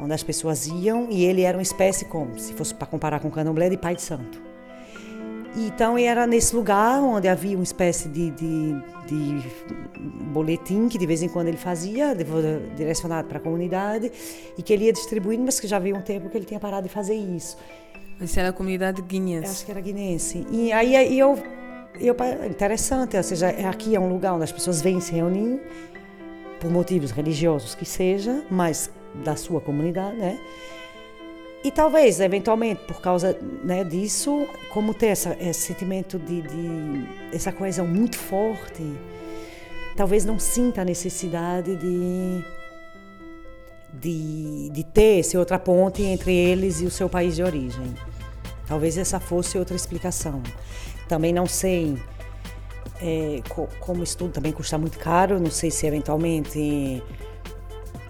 onde 0.00 0.12
as 0.12 0.22
pessoas 0.22 0.66
iam 0.66 1.08
e 1.10 1.24
ele 1.24 1.42
era 1.42 1.56
uma 1.56 1.62
espécie 1.62 2.04
como 2.04 2.38
se 2.38 2.52
fosse 2.52 2.74
para 2.74 2.86
comparar 2.86 3.20
com 3.20 3.28
o 3.28 3.30
candomblé 3.30 3.68
de 3.68 3.76
pai 3.76 3.94
de 3.94 4.02
santo. 4.02 4.40
Então 5.56 5.96
era 5.96 6.26
nesse 6.26 6.54
lugar 6.54 7.00
onde 7.00 7.28
havia 7.28 7.56
uma 7.56 7.64
espécie 7.64 8.08
de, 8.08 8.30
de, 8.32 8.74
de 9.06 9.42
boletim 10.36 10.88
que 10.88 10.98
de 10.98 11.06
vez 11.06 11.22
em 11.22 11.28
quando 11.28 11.48
ele 11.48 11.56
fazia, 11.56 12.14
direcionado 12.76 13.26
para 13.26 13.38
a 13.38 13.40
comunidade, 13.40 14.12
e 14.56 14.62
que 14.62 14.72
ele 14.72 14.84
ia 14.84 14.92
distribuindo, 14.92 15.44
mas 15.44 15.58
que 15.58 15.66
já 15.66 15.78
havia 15.78 15.94
um 15.94 16.02
tempo 16.02 16.28
que 16.28 16.36
ele 16.36 16.44
tinha 16.44 16.60
parado 16.60 16.86
de 16.86 16.92
fazer 16.92 17.14
isso. 17.14 17.56
Isso 18.20 18.38
era 18.38 18.50
a 18.50 18.52
comunidade 18.52 19.00
guinense? 19.00 19.50
Acho 19.50 19.64
que 19.64 19.70
era 19.70 19.80
guinense. 19.80 20.46
E 20.50 20.72
aí 20.72 21.18
eu, 21.18 21.38
eu 21.98 22.14
interessante, 22.50 23.16
ou 23.16 23.22
seja, 23.22 23.48
aqui 23.68 23.96
é 23.96 24.00
um 24.00 24.08
lugar 24.08 24.34
onde 24.34 24.44
as 24.44 24.52
pessoas 24.52 24.82
vêm 24.82 25.00
se 25.00 25.12
reunir 25.12 25.60
por 26.60 26.70
motivos 26.70 27.10
religiosos 27.10 27.74
que 27.74 27.84
seja, 27.84 28.44
mas 28.50 28.90
da 29.24 29.36
sua 29.36 29.60
comunidade, 29.60 30.16
né? 30.16 30.38
E 31.64 31.70
talvez, 31.70 32.20
eventualmente, 32.20 32.82
por 32.82 33.00
causa 33.00 33.36
né, 33.64 33.82
disso, 33.82 34.46
como 34.70 34.94
ter 34.94 35.08
essa, 35.08 35.36
esse 35.40 35.62
sentimento 35.62 36.18
de, 36.18 36.42
de, 36.42 37.08
essa 37.32 37.50
coesão 37.50 37.86
muito 37.86 38.16
forte, 38.16 38.84
talvez 39.96 40.24
não 40.24 40.38
sinta 40.38 40.82
a 40.82 40.84
necessidade 40.84 41.74
de, 41.76 42.44
de, 43.92 44.70
de 44.70 44.84
ter 44.84 45.20
essa 45.20 45.38
outra 45.38 45.58
ponte 45.58 46.02
entre 46.02 46.34
eles 46.34 46.80
e 46.80 46.84
o 46.84 46.90
seu 46.90 47.08
país 47.08 47.34
de 47.34 47.42
origem. 47.42 47.94
Talvez 48.66 48.98
essa 48.98 49.18
fosse 49.18 49.58
outra 49.58 49.74
explicação. 49.74 50.42
Também 51.08 51.32
não 51.32 51.46
sei 51.46 51.96
é, 53.00 53.40
como 53.80 54.02
estudo 54.02 54.32
também 54.32 54.52
custa 54.52 54.76
muito 54.76 54.98
caro, 54.98 55.40
não 55.40 55.50
sei 55.50 55.70
se 55.70 55.86
eventualmente 55.86 57.02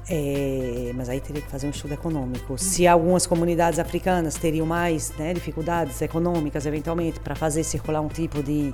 é, 0.08 0.92
mas 0.94 1.08
aí 1.08 1.20
teria 1.20 1.42
que 1.42 1.50
fazer 1.50 1.66
um 1.66 1.70
estudo 1.70 1.94
econômico. 1.94 2.56
Se 2.56 2.86
algumas 2.86 3.26
comunidades 3.26 3.78
africanas 3.78 4.36
teriam 4.36 4.64
mais 4.64 5.12
né, 5.18 5.34
dificuldades 5.34 6.00
econômicas, 6.00 6.64
eventualmente, 6.64 7.18
para 7.20 7.34
fazer 7.34 7.64
circular 7.64 8.00
um 8.00 8.08
tipo 8.08 8.42
de, 8.42 8.72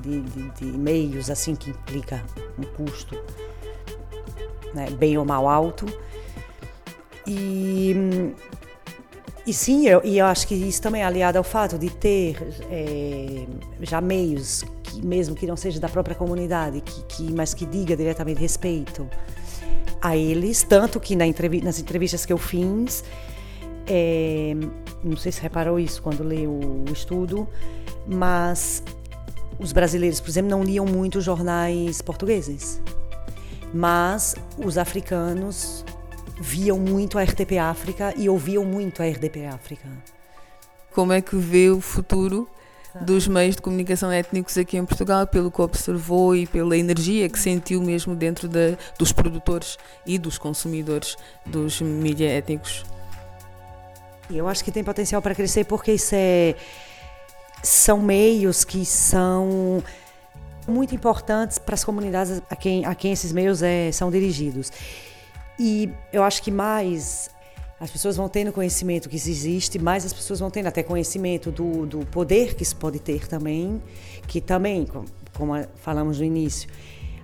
de, 0.00 0.20
de, 0.20 0.50
de, 0.50 0.64
meios 0.66 1.30
assim 1.30 1.54
que 1.54 1.70
implica 1.70 2.24
um 2.58 2.62
custo 2.62 3.16
né, 4.74 4.90
bem 4.90 5.18
ou 5.18 5.24
mal 5.24 5.48
alto. 5.48 5.86
E, 7.26 7.94
e 9.46 9.52
sim, 9.52 9.86
eu, 9.86 10.00
e 10.04 10.18
eu 10.18 10.26
acho 10.26 10.46
que 10.46 10.54
isso 10.54 10.80
também 10.80 11.02
é 11.02 11.04
aliado 11.04 11.38
ao 11.38 11.44
fato 11.44 11.78
de 11.78 11.90
ter 11.90 12.36
é, 12.70 13.46
já 13.80 14.00
meios, 14.00 14.64
que, 14.82 15.04
mesmo 15.04 15.34
que 15.34 15.46
não 15.46 15.56
seja 15.56 15.78
da 15.78 15.88
própria 15.88 16.14
comunidade, 16.14 16.80
que, 16.80 17.02
que, 17.04 17.32
mas 17.32 17.54
que 17.54 17.66
diga 17.66 17.96
diretamente 17.96 18.40
respeito 18.40 19.08
a 20.00 20.16
eles, 20.16 20.62
tanto 20.62 21.00
que 21.00 21.16
na 21.16 21.24
nas 21.62 21.78
entrevistas 21.78 22.24
que 22.24 22.32
eu 22.32 22.38
fiz, 22.38 23.04
é, 23.86 24.54
não 25.02 25.16
sei 25.16 25.32
se 25.32 25.40
reparou 25.40 25.78
isso 25.78 26.02
quando 26.02 26.22
leu 26.22 26.52
o 26.52 26.92
estudo, 26.92 27.48
mas 28.06 28.82
os 29.58 29.72
brasileiros, 29.72 30.20
por 30.20 30.30
exemplo, 30.30 30.50
não 30.50 30.62
liam 30.62 30.86
muito 30.86 31.20
jornais 31.20 32.00
portugueses, 32.00 32.80
mas 33.72 34.34
os 34.56 34.78
africanos 34.78 35.84
viam 36.40 36.78
muito 36.78 37.18
a 37.18 37.22
RTP 37.22 37.58
África 37.58 38.14
e 38.16 38.28
ouviam 38.28 38.64
muito 38.64 39.02
a 39.02 39.06
RDP 39.06 39.46
África. 39.46 39.88
Como 40.92 41.12
é 41.12 41.20
que 41.20 41.36
vê 41.36 41.70
o 41.70 41.80
futuro 41.80 42.48
dos 43.00 43.28
meios 43.28 43.56
de 43.56 43.62
comunicação 43.62 44.10
étnicos 44.10 44.56
aqui 44.56 44.76
em 44.76 44.84
Portugal, 44.84 45.26
pelo 45.26 45.50
que 45.50 45.60
observou 45.60 46.34
e 46.34 46.46
pela 46.46 46.76
energia 46.76 47.28
que 47.28 47.38
sentiu 47.38 47.82
mesmo 47.82 48.14
dentro 48.14 48.48
de, 48.48 48.76
dos 48.98 49.12
produtores 49.12 49.76
e 50.06 50.18
dos 50.18 50.38
consumidores 50.38 51.16
dos 51.44 51.80
mídias 51.80 52.32
étnicos. 52.32 52.84
Eu 54.30 54.48
acho 54.48 54.64
que 54.64 54.70
tem 54.70 54.84
potencial 54.84 55.22
para 55.22 55.34
crescer 55.34 55.64
porque 55.64 55.92
isso 55.92 56.14
é 56.14 56.54
são 57.62 58.00
meios 58.00 58.64
que 58.64 58.84
são 58.84 59.82
muito 60.66 60.94
importantes 60.94 61.58
para 61.58 61.74
as 61.74 61.84
comunidades 61.84 62.42
a 62.50 62.56
quem, 62.56 62.84
a 62.84 62.94
quem 62.94 63.12
esses 63.12 63.32
meios 63.32 63.62
é, 63.62 63.90
são 63.90 64.10
dirigidos. 64.10 64.70
E 65.58 65.90
eu 66.12 66.22
acho 66.22 66.42
que 66.42 66.50
mais 66.50 67.30
as 67.80 67.90
pessoas 67.90 68.16
vão 68.16 68.28
tendo 68.28 68.52
conhecimento 68.52 69.08
que 69.08 69.16
isso 69.16 69.30
existe, 69.30 69.78
mais 69.78 70.04
as 70.04 70.12
pessoas 70.12 70.40
vão 70.40 70.50
tendo 70.50 70.66
até 70.66 70.82
conhecimento 70.82 71.50
do, 71.50 71.86
do 71.86 72.06
poder 72.06 72.54
que 72.54 72.62
isso 72.62 72.76
pode 72.76 72.98
ter 72.98 73.26
também, 73.26 73.80
que 74.26 74.40
também, 74.40 74.86
como 75.32 75.52
falamos 75.76 76.18
no 76.18 76.24
início, 76.24 76.68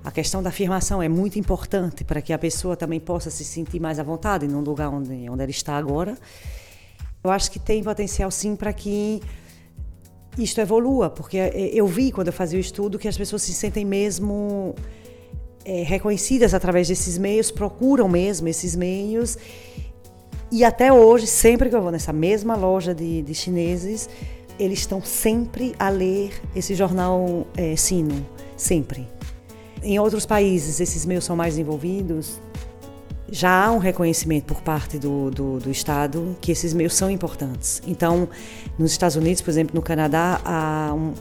a 0.04 0.10
questão 0.10 0.42
da 0.42 0.50
afirmação 0.50 1.02
é 1.02 1.08
muito 1.08 1.38
importante 1.38 2.04
para 2.04 2.20
que 2.20 2.32
a 2.32 2.38
pessoa 2.38 2.76
também 2.76 3.00
possa 3.00 3.30
se 3.30 3.44
sentir 3.44 3.80
mais 3.80 3.98
à 3.98 4.02
vontade 4.02 4.46
num 4.46 4.60
lugar 4.60 4.90
onde, 4.90 5.28
onde 5.28 5.42
ela 5.42 5.50
está 5.50 5.76
agora. 5.76 6.16
Eu 7.22 7.30
acho 7.30 7.50
que 7.50 7.58
tem 7.58 7.82
potencial 7.82 8.30
sim 8.30 8.54
para 8.54 8.72
que 8.72 9.22
isto 10.38 10.60
evolua, 10.60 11.10
porque 11.10 11.38
é, 11.38 11.70
eu 11.72 11.86
vi 11.86 12.10
quando 12.10 12.28
eu 12.28 12.32
fazia 12.32 12.58
o 12.58 12.60
estudo 12.60 12.98
que 12.98 13.08
as 13.08 13.16
pessoas 13.16 13.42
se 13.42 13.52
sentem 13.52 13.84
mesmo 13.84 14.74
é, 15.64 15.82
reconhecidas 15.82 16.54
através 16.54 16.88
desses 16.88 17.16
meios, 17.18 17.50
procuram 17.50 18.08
mesmo 18.08 18.48
esses 18.48 18.74
meios. 18.74 19.38
E 20.50 20.64
até 20.64 20.92
hoje, 20.92 21.26
sempre 21.26 21.68
que 21.68 21.74
eu 21.74 21.82
vou 21.82 21.90
nessa 21.90 22.12
mesma 22.12 22.54
loja 22.54 22.94
de, 22.94 23.22
de 23.22 23.34
chineses, 23.34 24.08
eles 24.58 24.80
estão 24.80 25.02
sempre 25.02 25.74
a 25.78 25.88
ler 25.88 26.32
esse 26.54 26.74
jornal 26.74 27.46
é, 27.56 27.74
Sino, 27.76 28.24
sempre. 28.56 29.08
Em 29.82 29.98
outros 29.98 30.24
países, 30.24 30.80
esses 30.80 31.04
meios 31.04 31.24
são 31.24 31.36
mais 31.36 31.58
envolvidos, 31.58 32.40
já 33.30 33.64
há 33.64 33.72
um 33.72 33.78
reconhecimento 33.78 34.44
por 34.44 34.60
parte 34.60 34.98
do, 34.98 35.30
do, 35.30 35.58
do, 35.58 35.70
Estado 35.70 36.36
que 36.40 36.52
esses 36.52 36.74
meios 36.74 36.94
são 36.94 37.10
importantes. 37.10 37.82
Então, 37.86 38.28
nos 38.78 38.92
Estados 38.92 39.16
Unidos, 39.16 39.40
por 39.40 39.50
exemplo, 39.50 39.74
no 39.74 39.82
Canadá, 39.82 40.40
há 40.44 40.92
um, 40.94 41.14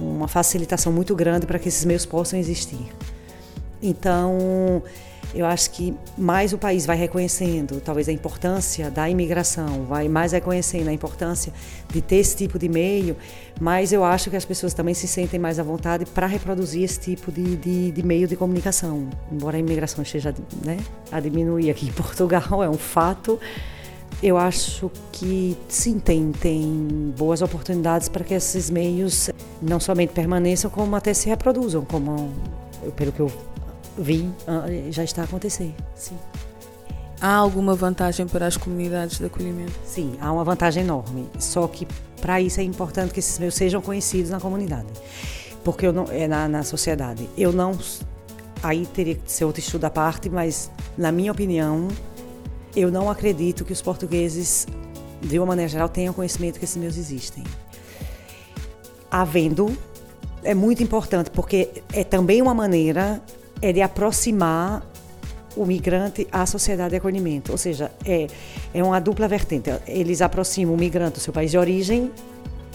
uma 0.00 0.28
facilitação 0.28 0.92
muito 0.92 1.14
grande 1.14 1.46
para 1.46 1.58
que 1.58 1.68
esses 1.68 1.84
meios 1.84 2.04
possam 2.04 2.38
existir. 2.38 2.88
Então, 3.82 4.82
eu 5.34 5.44
acho 5.44 5.70
que 5.70 5.94
mais 6.16 6.52
o 6.52 6.58
país 6.58 6.86
vai 6.86 6.96
reconhecendo, 6.96 7.80
talvez, 7.80 8.08
a 8.08 8.12
importância 8.12 8.90
da 8.90 9.08
imigração, 9.10 9.84
vai 9.84 10.08
mais 10.08 10.32
reconhecendo 10.32 10.88
a 10.88 10.92
importância 10.92 11.52
de 11.88 12.00
ter 12.00 12.16
esse 12.16 12.36
tipo 12.36 12.58
de 12.58 12.68
meio, 12.68 13.16
mas 13.60 13.92
eu 13.92 14.04
acho 14.04 14.30
que 14.30 14.36
as 14.36 14.44
pessoas 14.44 14.72
também 14.72 14.94
se 14.94 15.06
sentem 15.06 15.38
mais 15.38 15.58
à 15.58 15.62
vontade 15.62 16.06
para 16.06 16.26
reproduzir 16.26 16.82
esse 16.82 16.98
tipo 16.98 17.30
de, 17.30 17.56
de, 17.56 17.90
de, 17.90 18.02
meio 18.02 18.26
de 18.26 18.36
comunicação. 18.36 19.08
Embora 19.30 19.56
a 19.56 19.60
imigração 19.60 20.02
esteja 20.02 20.34
né, 20.64 20.78
a 21.12 21.20
diminuir 21.20 21.70
aqui 21.70 21.86
em 21.86 21.92
Portugal, 21.92 22.62
é 22.62 22.68
um 22.68 22.78
fato. 22.78 23.38
Eu 24.22 24.36
acho 24.36 24.90
que 25.12 25.56
sim, 25.68 25.98
tem, 25.98 26.32
tem 26.32 27.14
boas 27.16 27.42
oportunidades 27.42 28.08
para 28.08 28.24
que 28.24 28.34
esses 28.34 28.70
meios 28.70 29.30
não 29.60 29.78
somente 29.78 30.12
permaneçam, 30.12 30.70
como 30.70 30.96
até 30.96 31.12
se 31.12 31.28
reproduzam, 31.28 31.84
como 31.84 32.32
pelo 32.96 33.12
que 33.12 33.20
eu 33.20 33.30
vi, 33.98 34.30
ah, 34.46 34.64
já 34.90 35.04
está 35.04 35.22
a 35.22 35.24
acontecer, 35.24 35.74
sim. 35.94 36.16
Há 37.20 37.34
alguma 37.34 37.74
vantagem 37.74 38.26
para 38.26 38.46
as 38.46 38.56
comunidades 38.56 39.18
de 39.18 39.24
acolhimento? 39.24 39.72
Sim, 39.84 40.16
há 40.20 40.32
uma 40.32 40.44
vantagem 40.44 40.84
enorme. 40.84 41.28
Só 41.38 41.66
que 41.66 41.86
para 42.20 42.40
isso 42.40 42.60
é 42.60 42.62
importante 42.62 43.12
que 43.12 43.18
esses 43.18 43.38
meus 43.38 43.54
sejam 43.54 43.82
conhecidos 43.82 44.30
na 44.30 44.38
comunidade, 44.38 44.86
porque 45.64 45.86
eu 45.86 45.92
não 45.92 46.04
é 46.10 46.28
na, 46.28 46.48
na 46.48 46.62
sociedade. 46.62 47.28
Eu 47.36 47.52
não 47.52 47.76
aí 48.62 48.86
teria 48.86 49.14
que 49.14 49.30
ser 49.30 49.44
outro 49.44 49.60
estudo 49.60 49.84
à 49.84 49.90
parte, 49.90 50.28
mas 50.28 50.70
na 50.96 51.10
minha 51.10 51.32
opinião, 51.32 51.88
eu 52.74 52.90
não 52.90 53.10
acredito 53.10 53.64
que 53.64 53.72
os 53.72 53.82
portugueses, 53.82 54.66
de 55.20 55.38
uma 55.38 55.46
maneira 55.46 55.68
geral, 55.68 55.88
tenham 55.88 56.14
conhecimento 56.14 56.58
que 56.58 56.64
esses 56.64 56.76
meus 56.76 56.96
existem. 56.96 57.44
Havendo, 59.10 59.76
é 60.42 60.54
muito 60.54 60.82
importante, 60.82 61.30
porque 61.30 61.82
é 61.92 62.04
também 62.04 62.42
uma 62.42 62.54
maneira 62.54 63.22
é 63.60 63.72
de 63.72 63.82
aproximar 63.82 64.82
o 65.56 65.66
migrante 65.66 66.26
à 66.30 66.46
sociedade 66.46 66.90
de 66.90 66.96
acolhimento. 66.96 67.52
Ou 67.52 67.58
seja, 67.58 67.90
é, 68.04 68.26
é 68.72 68.82
uma 68.82 69.00
dupla 69.00 69.26
vertente. 69.26 69.70
Eles 69.86 70.22
aproximam 70.22 70.74
o 70.74 70.78
migrante 70.78 71.14
do 71.14 71.20
seu 71.20 71.32
país 71.32 71.50
de 71.50 71.58
origem, 71.58 72.10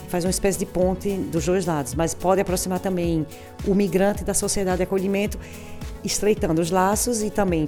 faz 0.10 0.26
uma 0.26 0.30
espécie 0.30 0.60
de 0.60 0.65
ponte 0.65 1.10
dos 1.15 1.46
dois 1.46 1.65
lados, 1.65 1.96
mas 1.96 2.13
pode 2.13 2.41
aproximar 2.41 2.80
também 2.80 3.26
o 3.65 3.74
migrante 3.74 4.24
da 4.24 4.34
sociedade 4.34 4.78
de 4.78 4.84
acolhimento, 4.84 5.39
estreitando 6.04 6.62
os 6.62 6.69
laços 6.69 7.24
e 7.24 7.30
também 7.30 7.67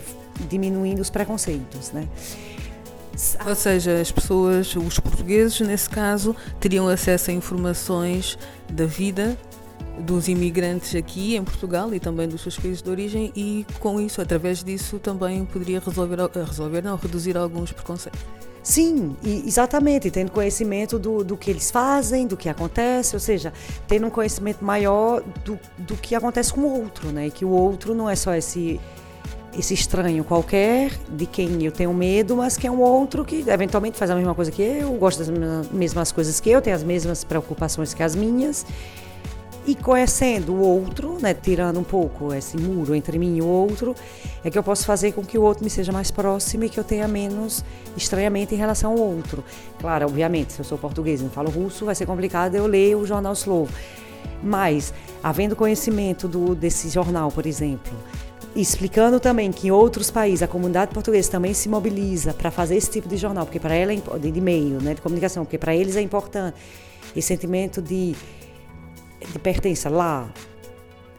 diminuindo 0.50 1.00
os 1.02 1.10
preconceitos, 1.10 1.92
né? 1.92 2.08
Ou 3.48 3.56
seja, 3.56 4.02
as 4.02 4.12
pessoas, 4.12 4.76
os 4.76 5.00
portugueses, 5.00 5.62
nesse 5.62 5.90
caso, 5.90 6.36
teriam 6.60 6.88
acesso 6.88 7.32
a 7.32 7.34
informações 7.34 8.38
da 8.70 8.86
vida 8.86 9.38
dos 10.00 10.28
imigrantes 10.28 10.96
aqui 10.96 11.36
em 11.36 11.44
Portugal 11.44 11.94
e 11.94 12.00
também 12.00 12.28
dos 12.28 12.42
seus 12.42 12.58
países 12.58 12.82
de 12.82 12.90
origem 12.90 13.32
e 13.36 13.66
com 13.80 14.00
isso, 14.00 14.22
através 14.22 14.64
disso, 14.64 15.00
também 15.00 15.46
poderia 15.46 15.80
resolver, 15.80 16.18
resolver 16.46 16.82
não, 16.82 16.96
reduzir 16.96 17.38
alguns 17.38 17.72
preconceitos. 17.72 18.20
Sim, 18.66 19.16
exatamente, 19.24 20.10
tendo 20.10 20.32
conhecimento 20.32 20.98
do, 20.98 21.24
do 21.24 21.38
que 21.38 21.52
eles 21.52 21.70
fazem, 21.70 22.26
do 22.26 22.36
que 22.36 22.50
acontece, 22.50 23.16
ou 23.16 23.20
seja, 23.20 23.54
tendo 23.88 24.08
um 24.08 24.10
conhecimento 24.10 24.66
maior 24.66 25.22
do, 25.44 25.60
do 25.78 25.96
que 25.96 26.16
acontece 26.16 26.52
com 26.52 26.62
o 26.62 26.82
outro, 26.82 27.10
né? 27.10 27.30
Que 27.30 27.46
o 27.46 27.50
outro 27.50 27.94
não 27.94 28.10
é 28.10 28.16
só 28.16 28.34
esse 28.34 28.80
esse 29.58 29.74
estranho 29.74 30.24
qualquer, 30.24 30.92
de 31.10 31.26
quem 31.26 31.64
eu 31.64 31.72
tenho 31.72 31.94
medo, 31.94 32.36
mas 32.36 32.58
que 32.58 32.68
é 32.68 32.72
um 32.72 32.82
outro 32.82 33.24
que 33.24 33.46
eventualmente 33.48 33.98
faz 33.98 34.12
a 34.12 34.16
mesma 34.16 34.36
coisa 34.36 34.52
que 34.52 34.62
eu, 34.62 34.92
gosta 34.94 35.24
das 35.24 35.72
mesmas 35.72 36.12
coisas 36.12 36.40
que 36.40 36.50
eu, 36.50 36.62
tem 36.62 36.74
as 36.74 36.84
mesmas 36.84 37.24
preocupações 37.24 37.94
que 37.94 38.04
as 38.04 38.16
minhas 38.16 38.66
e 39.68 39.74
conhecendo 39.74 40.54
o 40.54 40.60
outro, 40.60 41.18
né, 41.20 41.34
tirando 41.34 41.80
um 41.80 41.84
pouco 41.84 42.34
esse 42.34 42.56
muro 42.56 42.94
entre 42.94 43.18
mim 43.18 43.38
e 43.38 43.42
o 43.42 43.48
outro, 43.48 43.96
é 44.44 44.50
que 44.50 44.58
eu 44.58 44.64
posso 44.64 44.86
fazer 44.86 45.12
com 45.14 45.24
que 45.24 45.38
o 45.38 45.42
outro 45.42 45.64
me 45.64 45.70
seja 45.70 45.92
mais 45.92 46.12
próximo 46.12 46.66
e 46.66 46.70
que 46.70 46.80
eu 46.80 46.84
tenha 46.84 47.08
menos 47.08 47.66
estranhamento 47.98 48.54
em 48.54 48.58
relação 48.58 48.92
ao 48.92 49.00
outro. 49.00 49.44
Claro, 49.80 50.06
obviamente, 50.06 50.54
se 50.54 50.60
eu 50.60 50.66
sou 50.66 50.78
português 50.78 51.20
e 51.20 51.24
não 51.24 51.32
falo 51.32 51.50
russo, 51.50 51.86
vai 51.86 51.96
ser 51.96 52.06
complicado 52.06 52.56
eu 52.56 52.68
ler 52.68 52.96
o 52.96 53.06
jornal 53.06 53.34
slow. 53.34 53.68
Mas, 54.44 54.94
havendo 55.24 55.56
conhecimento 55.56 56.28
do, 56.28 56.54
desse 56.54 56.88
jornal, 56.90 57.32
por 57.32 57.48
exemplo, 57.48 57.94
explicando 58.56 59.20
também 59.20 59.52
que 59.52 59.68
em 59.68 59.72
outros 59.72 60.12
países 60.12 60.44
a 60.44 60.48
comunidade 60.48 60.94
portuguesa 60.94 61.32
também 61.32 61.54
se 61.54 61.68
mobiliza 61.68 62.34
para 62.34 62.52
fazer 62.52 62.76
esse 62.76 62.92
tipo 62.92 63.10
de 63.10 63.18
jornal, 63.18 63.46
porque 63.46 63.60
para 63.60 63.74
ela 63.74 63.92
é 63.92 63.96
de 63.96 64.28
e-mail, 64.28 64.80
né, 64.82 64.94
de 64.94 65.02
comunicação, 65.02 65.44
porque 65.44 65.58
para 65.58 65.76
eles 65.76 65.96
é 65.96 66.02
importante 66.02 66.56
esse 67.16 67.28
sentimento 67.28 67.82
de 67.82 68.16
de 69.32 69.40
pertença 69.40 69.90
lá, 69.90 70.30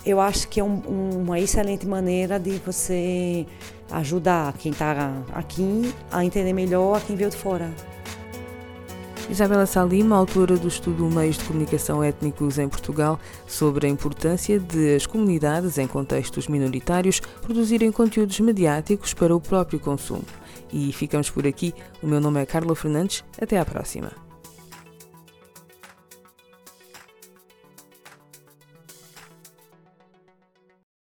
eu 0.04 0.20
acho 0.20 0.48
que 0.48 0.60
é 0.60 0.64
um, 0.64 0.80
uma 1.22 1.40
excelente 1.40 1.86
maneira 1.86 2.38
de 2.38 2.60
você 2.64 3.46
ajudar 3.90 4.52
quem 4.54 4.72
está 4.72 5.24
aqui 5.32 5.92
a 6.10 6.24
entender 6.24 6.52
melhor 6.52 6.96
a 6.96 7.00
quem 7.00 7.16
veio 7.16 7.30
de 7.30 7.36
fora. 7.36 7.72
Isabela 9.28 9.66
Salima, 9.66 10.16
autora 10.16 10.56
do 10.56 10.68
estudo 10.68 11.04
Meios 11.06 11.36
de 11.36 11.44
Comunicação 11.44 12.02
Étnicos 12.02 12.58
em 12.58 12.68
Portugal, 12.68 13.18
sobre 13.44 13.88
a 13.88 13.90
importância 13.90 14.60
de 14.60 14.94
as 14.94 15.04
comunidades 15.04 15.78
em 15.78 15.86
contextos 15.88 16.46
minoritários 16.46 17.20
produzirem 17.42 17.90
conteúdos 17.90 18.38
mediáticos 18.38 19.12
para 19.12 19.34
o 19.34 19.40
próprio 19.40 19.80
consumo. 19.80 20.24
E 20.72 20.92
ficamos 20.92 21.28
por 21.28 21.46
aqui. 21.46 21.74
O 22.00 22.06
meu 22.06 22.20
nome 22.20 22.40
é 22.40 22.46
Carla 22.46 22.76
Fernandes. 22.76 23.24
Até 23.40 23.58
à 23.58 23.64
próxima. 23.64 24.25